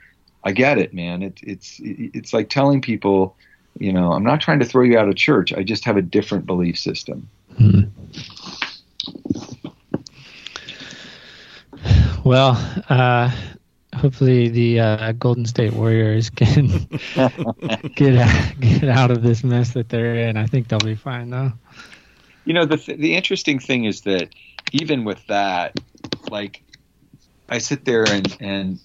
[0.45, 1.23] I get it, man.
[1.23, 3.37] It, it's it's like telling people,
[3.79, 5.53] you know, I'm not trying to throw you out of church.
[5.55, 7.29] I just have a different belief system.
[7.57, 7.83] Hmm.
[12.25, 12.57] Well,
[12.89, 13.31] uh,
[13.95, 16.69] hopefully the uh, Golden State Warriors can
[17.95, 20.37] get out, get out of this mess that they're in.
[20.37, 21.53] I think they'll be fine though.
[22.45, 24.29] You know, the th- the interesting thing is that
[24.73, 25.79] even with that,
[26.31, 26.63] like,
[27.49, 28.81] I sit there and and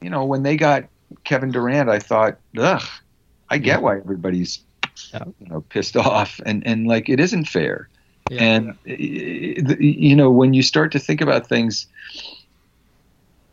[0.00, 0.84] you know when they got
[1.24, 2.82] Kevin Durant, I thought, ugh,
[3.48, 4.60] I get why everybody's
[5.12, 5.24] Yeah.
[5.40, 7.88] you know pissed off, and and like it isn't fair.
[8.30, 8.42] Yeah.
[8.42, 11.86] And uh, you know, when you start to think about things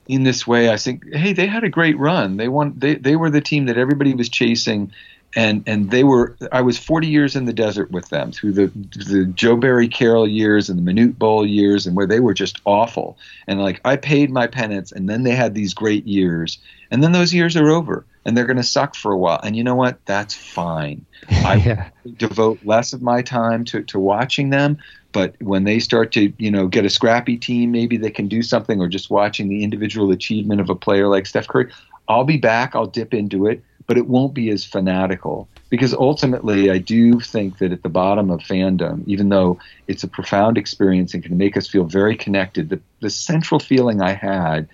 [0.08, 2.38] in this way, I think, hey, they had a great run.
[2.38, 2.74] They won.
[2.78, 4.92] They they were the team that everybody was chasing,
[5.38, 6.36] and and they were.
[6.52, 8.68] I was 40 years in the desert with them through the
[9.10, 12.60] the Joe Barry Carroll years and the Manute Bol years, and where they were just
[12.66, 13.20] awful.
[13.46, 16.58] And like I paid my penance, and then they had these great years,
[16.90, 19.40] and then those years are over, and they're going to suck for a while.
[19.44, 20.04] And you know what?
[20.06, 21.06] That's fine.
[21.30, 21.90] I yeah.
[22.18, 24.80] devote less of my time to, to watching them.
[25.12, 28.42] But when they start to, you know, get a scrappy team, maybe they can do
[28.42, 31.72] something, or just watching the individual achievement of a player like Steph Curry,
[32.08, 32.76] I'll be back.
[32.76, 37.58] I'll dip into it, but it won't be as fanatical because ultimately, I do think
[37.60, 41.58] that at the bottom of fandom, even though it's a profound experience and can make
[41.58, 44.70] us feel very connected, the, the central feeling I had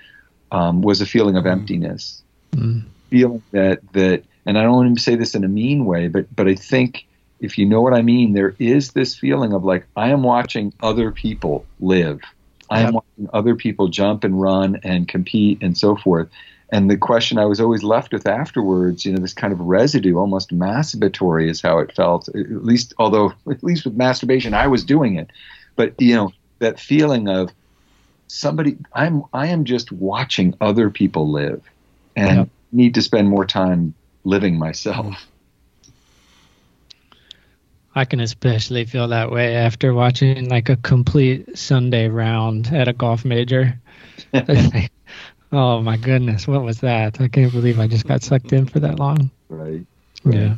[0.51, 2.22] um, was a feeling of emptiness
[2.55, 2.84] Mm.
[3.09, 6.34] feeling that that and I don't want to say this in a mean way, but
[6.36, 7.05] but I think
[7.39, 10.74] if you know what I mean, there is this feeling of like I am watching
[10.82, 12.22] other people live.
[12.70, 12.93] I am Yep.
[12.93, 16.30] watching other people jump and run and compete and so forth.
[16.74, 20.18] And the question I was always left with afterwards, you know, this kind of residue,
[20.18, 22.28] almost masturbatory, is how it felt.
[22.30, 25.30] At least, although at least with masturbation, I was doing it.
[25.76, 27.52] But you know, that feeling of
[28.26, 31.62] somebody, I'm I am just watching other people live,
[32.16, 32.50] and Yep.
[32.72, 33.94] need to spend more time
[34.24, 35.06] living myself.
[35.06, 35.30] Mm-hmm.
[37.96, 42.94] I can especially feel that way after watching like a complete Sunday round at a
[42.94, 43.80] golf major.
[44.34, 44.92] Like,
[45.54, 47.22] oh my goodness, what was that?
[47.22, 49.30] I can't believe I just got sucked in for that long.
[49.47, 49.86] Right.
[50.26, 50.56] Yeah.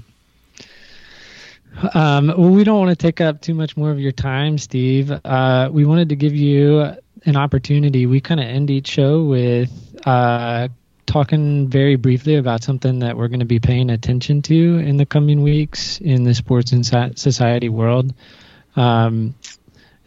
[1.93, 5.11] Um, well, we don't want to take up too much more of your time, Steve.
[5.11, 8.05] Uh, we wanted to give you an opportunity.
[8.05, 9.69] We kind of end each show with
[10.05, 10.69] uh,
[11.05, 15.05] talking very briefly about something that we're going to be paying attention to in the
[15.05, 18.13] coming weeks in the sports and society world.
[18.77, 19.35] Um,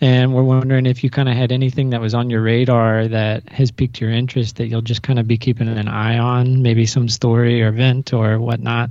[0.00, 3.48] and we're wondering if you kind of had anything that was on your radar that
[3.48, 6.86] has piqued your interest that you'll just kind of be keeping an eye on, maybe
[6.86, 8.90] some story or event or whatnot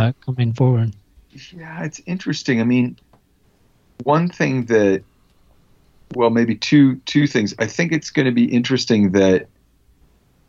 [0.00, 0.94] uh, coming forward.
[1.54, 2.60] Yeah, it's interesting.
[2.60, 2.98] I mean,
[4.02, 5.04] one thing that,
[6.14, 7.54] well, maybe two two things.
[7.58, 9.48] I think it's going to be interesting that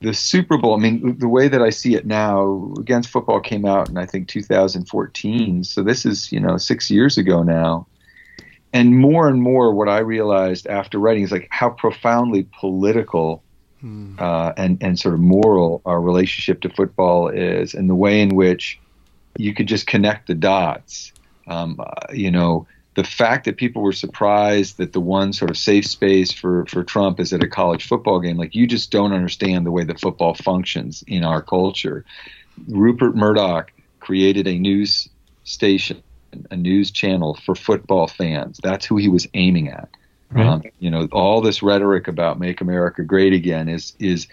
[0.01, 0.75] the Super Bowl.
[0.75, 4.05] I mean, the way that I see it now, against football came out in I
[4.05, 5.63] think 2014.
[5.63, 7.87] So this is you know six years ago now.
[8.73, 13.43] And more and more, what I realized after writing is like how profoundly political
[14.19, 18.35] uh, and and sort of moral our relationship to football is, and the way in
[18.35, 18.79] which
[19.37, 21.13] you could just connect the dots.
[21.47, 25.57] Um, uh, you know, the fact that people were surprised that the one sort of
[25.57, 29.13] safe space for, for Trump is at a college football game, like you just don't
[29.13, 32.03] understand the way that football functions in our culture.
[32.67, 35.07] Rupert Murdoch created a news
[35.43, 36.01] station,
[36.51, 38.59] a news channel for football fans.
[38.63, 39.89] That's who he was aiming at.
[40.29, 40.45] Right.
[40.45, 44.27] Um, you know, all this rhetoric about "Make America Great Again" is is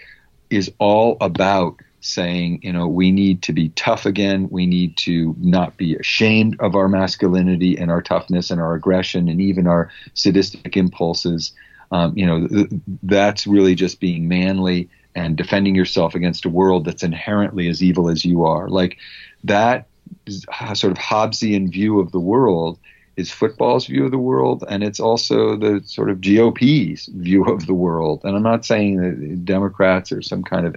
[0.49, 4.47] is all about saying, you know, we need to be tough again.
[4.51, 9.27] We need to not be ashamed of our masculinity and our toughness and our aggression
[9.27, 11.51] and even our sadistic impulses.
[11.91, 12.69] Um, you know, th-
[13.01, 18.09] that's really just being manly and defending yourself against a world that's inherently as evil
[18.09, 18.69] as you are.
[18.69, 18.97] Like
[19.43, 19.87] that
[20.27, 22.79] sort of Hobbesian view of the world
[23.15, 27.65] is football's view of the world, and it's also the sort of GOP's view of
[27.65, 28.21] the world.
[28.23, 30.75] And I'm not saying that Democrats are some kind of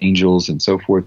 [0.00, 1.06] angels and so forth,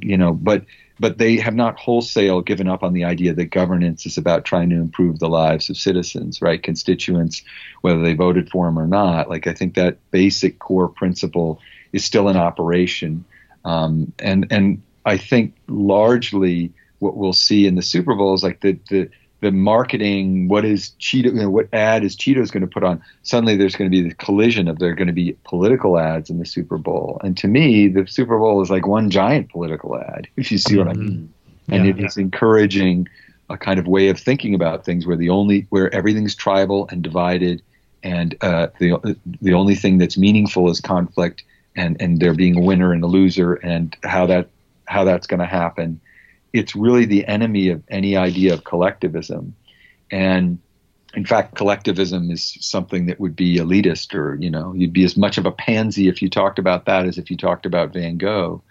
[0.00, 0.64] you know, but
[1.00, 4.70] but they have not wholesale given up on the idea that governance is about trying
[4.70, 6.62] to improve the lives of citizens, right?
[6.62, 7.42] Constituents,
[7.80, 9.28] whether they voted for them or not.
[9.28, 11.60] Like I think that basic core principle
[11.92, 13.24] is still in operation,
[13.64, 16.72] um, and and I think largely
[17.04, 19.08] what we'll see in the Super Bowl is like the the
[19.40, 23.02] the marketing, what is Cheeto, you know, what ad is Cheetos going to put on?
[23.24, 26.30] Suddenly, there's going to be the collision of there are going to be political ads
[26.30, 29.98] in the Super Bowl, and to me, the Super Bowl is like one giant political
[29.98, 30.26] ad.
[30.36, 31.32] If you see what I mean,
[31.68, 31.90] and Yeah.
[31.92, 33.06] it is encouraging
[33.50, 37.02] a kind of way of thinking about things where the only where everything's tribal and
[37.02, 37.60] divided,
[38.02, 41.44] and uh, the the only thing that's meaningful is conflict,
[41.76, 44.48] and and there being a winner and a loser, and how that
[44.86, 46.00] how that's going to happen.
[46.54, 49.54] It's really the enemy of any idea of collectivism,
[50.10, 50.58] and
[51.14, 55.16] in fact, collectivism is something that would be elitist, or you know, you'd be as
[55.16, 58.16] much of a pansy if you talked about that as if you talked about Van
[58.16, 58.62] Gogh,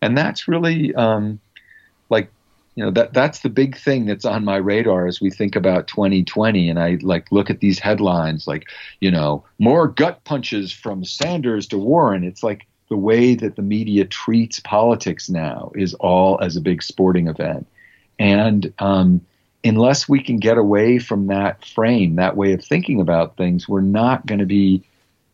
[0.00, 1.40] and that's really um,
[2.10, 2.30] like
[2.74, 5.88] you know that that's the big thing that's on my radar as we think about
[5.88, 8.64] 2020 and i like look at these headlines like
[9.00, 12.24] you know more gut punches from sanders to warren.
[12.24, 16.82] It's like the way that the media treats politics now is all as a big
[16.82, 17.66] sporting event
[18.18, 19.20] and um,
[19.64, 23.80] unless we can get away from that frame that way of thinking about things we're
[23.80, 24.82] not going to be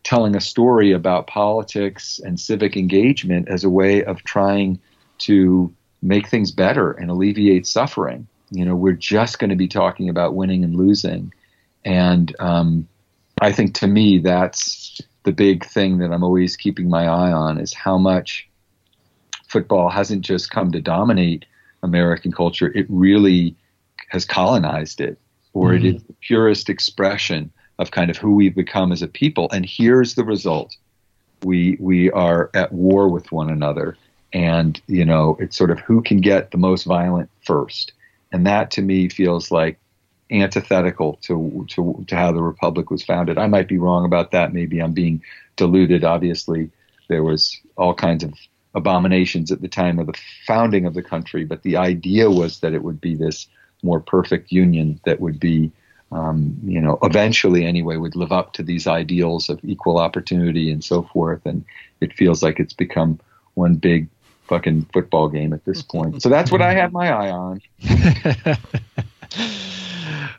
[0.08, 4.78] telling a story about politics and civic engagement as a way of trying
[5.18, 8.26] to make things better and alleviate suffering.
[8.50, 11.34] You know, we're just going to be talking about winning and losing.
[11.84, 12.88] And um,
[13.42, 17.58] I think to me, that's the big thing that I'm always keeping my eye on
[17.60, 18.48] is how much
[19.46, 21.44] football hasn't just come to dominate
[21.82, 23.54] American culture, it really
[24.08, 25.18] has colonized it,
[25.52, 25.84] or mm-hmm.
[25.84, 29.50] it is the purest expression of kind of who we've become as a people.
[29.52, 30.74] And here's the result
[31.42, 33.98] we, we are at war with one another
[34.32, 37.92] and you know it's sort of who can get the most violent first
[38.30, 39.78] and that to me feels like
[40.30, 44.52] antithetical to, to to how the republic was founded i might be wrong about that
[44.52, 45.22] maybe i'm being
[45.56, 46.70] deluded obviously
[47.08, 48.34] there was all kinds of
[48.74, 52.74] abominations at the time of the founding of the country but the idea was that
[52.74, 53.48] it would be this
[53.82, 55.72] more perfect union that would be
[56.12, 60.84] um, you know eventually anyway would live up to these ideals of equal opportunity and
[60.84, 61.64] so forth and
[62.00, 63.18] it feels like it's become
[63.54, 64.08] one big
[64.48, 66.22] fucking football game at this point.
[66.22, 67.60] So that's what I have my eye on.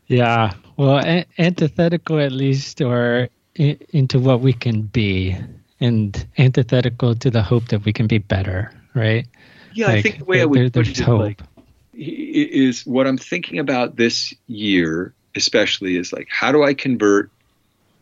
[0.10, 0.54] yeah.
[0.76, 5.38] Well, a- antithetical at least, or I- into what we can be,
[5.80, 9.26] and antithetical to the hope that we can be better, right?
[9.74, 11.22] Yeah, like, I think the way I would there, put it hope.
[11.22, 11.42] Like,
[11.94, 17.32] is what I'm thinking about this year, especially, is like, how do I convert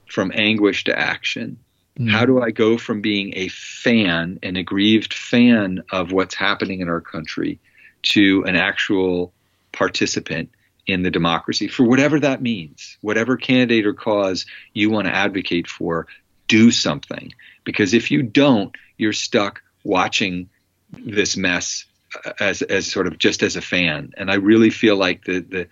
[0.07, 1.57] from anguish to action?
[1.99, 2.09] Mm.
[2.11, 6.89] How do I go from being a fan, an aggrieved fan of what's happening in
[6.89, 7.59] our country,
[8.03, 9.33] to an actual
[9.71, 10.49] participant
[10.87, 15.67] in the democracy for whatever that means, whatever candidate or cause you want to advocate
[15.67, 16.07] for,
[16.47, 17.33] do something.
[17.65, 20.49] Because if you don't, you're stuck watching
[20.91, 21.85] this mess
[22.25, 24.13] uh, as as sort of just as a fan.
[24.15, 25.67] And I really feel like the the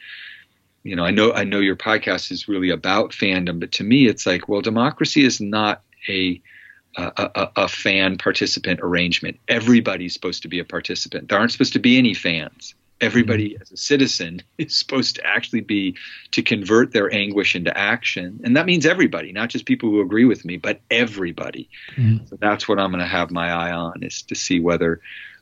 [0.84, 4.07] you know, I know I know your podcast is really about fandom, but to me
[4.07, 6.41] it's like, well, democracy is not a
[6.97, 9.38] a, a, fan participant arrangement.
[9.49, 11.28] Everybody's supposed to be a participant.
[11.28, 12.74] There aren't supposed to be any fans.
[13.02, 13.62] Everybody, mm-hmm.
[13.62, 15.96] as a citizen, is supposed to actually be
[16.32, 20.26] to convert their anguish into action, and that means everybody, not just people who agree
[20.26, 21.70] with me, but everybody.
[21.96, 22.26] Mm-hmm.
[22.28, 25.02] So that's what I'm going to have my eye on is to see whether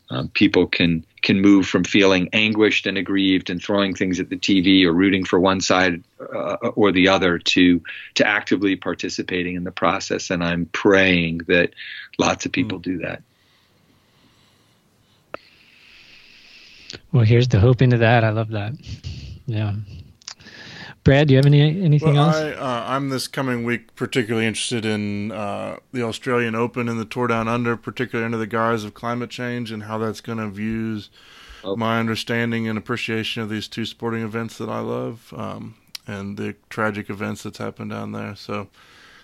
[0.10, 4.36] um, people can can move from feeling anguished and aggrieved and throwing things at the
[4.36, 7.82] TV or rooting for one side uh, or the other to
[8.16, 10.30] to actively participating in the process.
[10.30, 11.74] And I'm praying that
[12.18, 12.84] lots of people mm.
[12.84, 13.24] do that.
[17.11, 18.23] Well, here's the hope into that.
[18.23, 18.73] I love that.
[19.45, 19.75] Yeah.
[21.03, 22.35] Brad, do you have any anything well, else?
[22.37, 27.05] I, uh, I'm this coming week particularly interested in uh, the Australian Open and the
[27.05, 30.47] Tour Down Under, particularly under the guise of climate change and how that's going to
[30.47, 31.09] views
[31.65, 31.75] oh.
[31.75, 35.75] my understanding and appreciation of these two sporting events that I love um,
[36.07, 38.35] and the tragic events that's happened down there.
[38.35, 38.69] So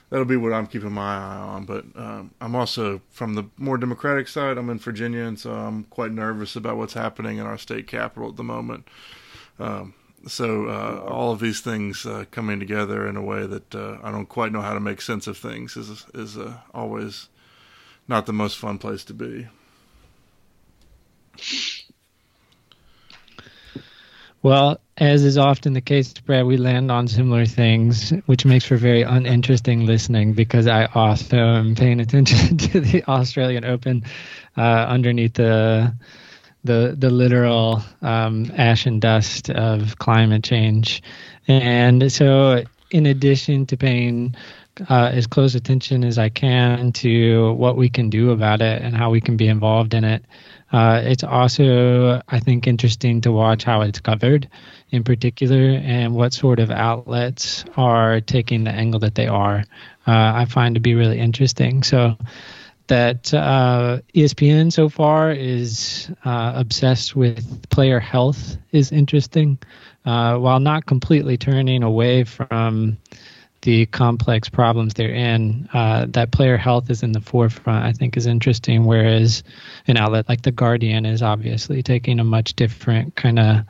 [0.09, 1.65] that'll be what I'm keeping my eye on.
[1.65, 4.57] But um, I'm also from the more Democratic side.
[4.57, 8.29] I'm in Virginia, and so I'm quite nervous about what's happening in our state capital
[8.29, 8.87] at the moment.
[9.59, 9.93] Um,
[10.27, 14.11] so uh, all of these things uh, coming together in a way that uh, I
[14.11, 17.29] don't quite know how to make sense of things is is uh, always
[18.07, 19.47] not the most fun place to be.
[24.41, 28.77] Well, as is often the case, Brad, we land on similar things, which makes for
[28.77, 34.03] very uninteresting listening because I also am paying attention to the Australian Open
[34.57, 35.93] uh, underneath the
[36.63, 41.01] the the literal um, ash and dust of climate change.
[41.47, 44.35] And so, in addition to paying
[44.89, 48.95] uh, as close attention as I can to what we can do about it and
[48.95, 50.23] how we can be involved in it,
[50.71, 54.47] uh, it's also, I think, interesting to watch how it's covered
[54.91, 59.63] in particular and what sort of outlets are taking the angle that they are.
[60.07, 61.83] Uh, I find to be really interesting.
[61.83, 62.17] So
[62.89, 69.57] that uh, ESPN so far is uh, obsessed with player health is interesting,
[70.05, 72.97] uh, while not completely turning away from
[73.61, 75.67] the complex problems they're in.
[75.73, 78.85] Uh, that player health is in the forefront, I think, is interesting.
[78.85, 79.43] Whereas
[79.87, 83.65] an outlet like the Guardian is obviously taking a much different kind of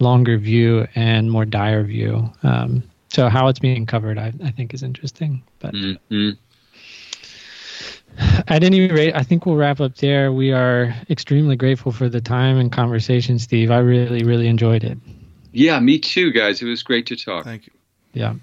[0.00, 2.32] longer view and more dire view.
[2.42, 5.42] Um, so how it's being covered, I, I think, is interesting.
[5.60, 5.74] But.
[5.74, 6.30] Mm-hmm.
[8.48, 10.32] At any rate, I think we'll wrap up there.
[10.32, 13.70] We are extremely grateful for the time and conversation, Steve.
[13.70, 14.98] I really, really enjoyed it.
[15.52, 16.60] Yeah, me too, guys.
[16.60, 17.44] It was great to talk.
[17.44, 17.72] Thank you.
[18.12, 18.34] Yeah.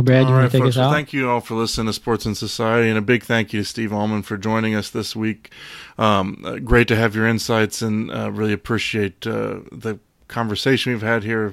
[0.00, 0.92] Well, Brad, you want to take folks, us out?
[0.92, 3.64] thank you all for listening to Sports and Society, and a big thank you to
[3.68, 5.50] Steve Almond for joining us this week.
[5.98, 11.02] Um, uh, great to have your insights, and uh, really appreciate uh, the conversation we've
[11.02, 11.52] had here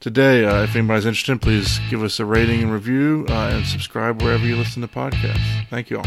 [0.00, 0.44] today.
[0.44, 4.44] Uh, if anybody's interested, please give us a rating and review uh, and subscribe wherever
[4.44, 5.68] you listen to podcasts.
[5.70, 6.06] Thank you all.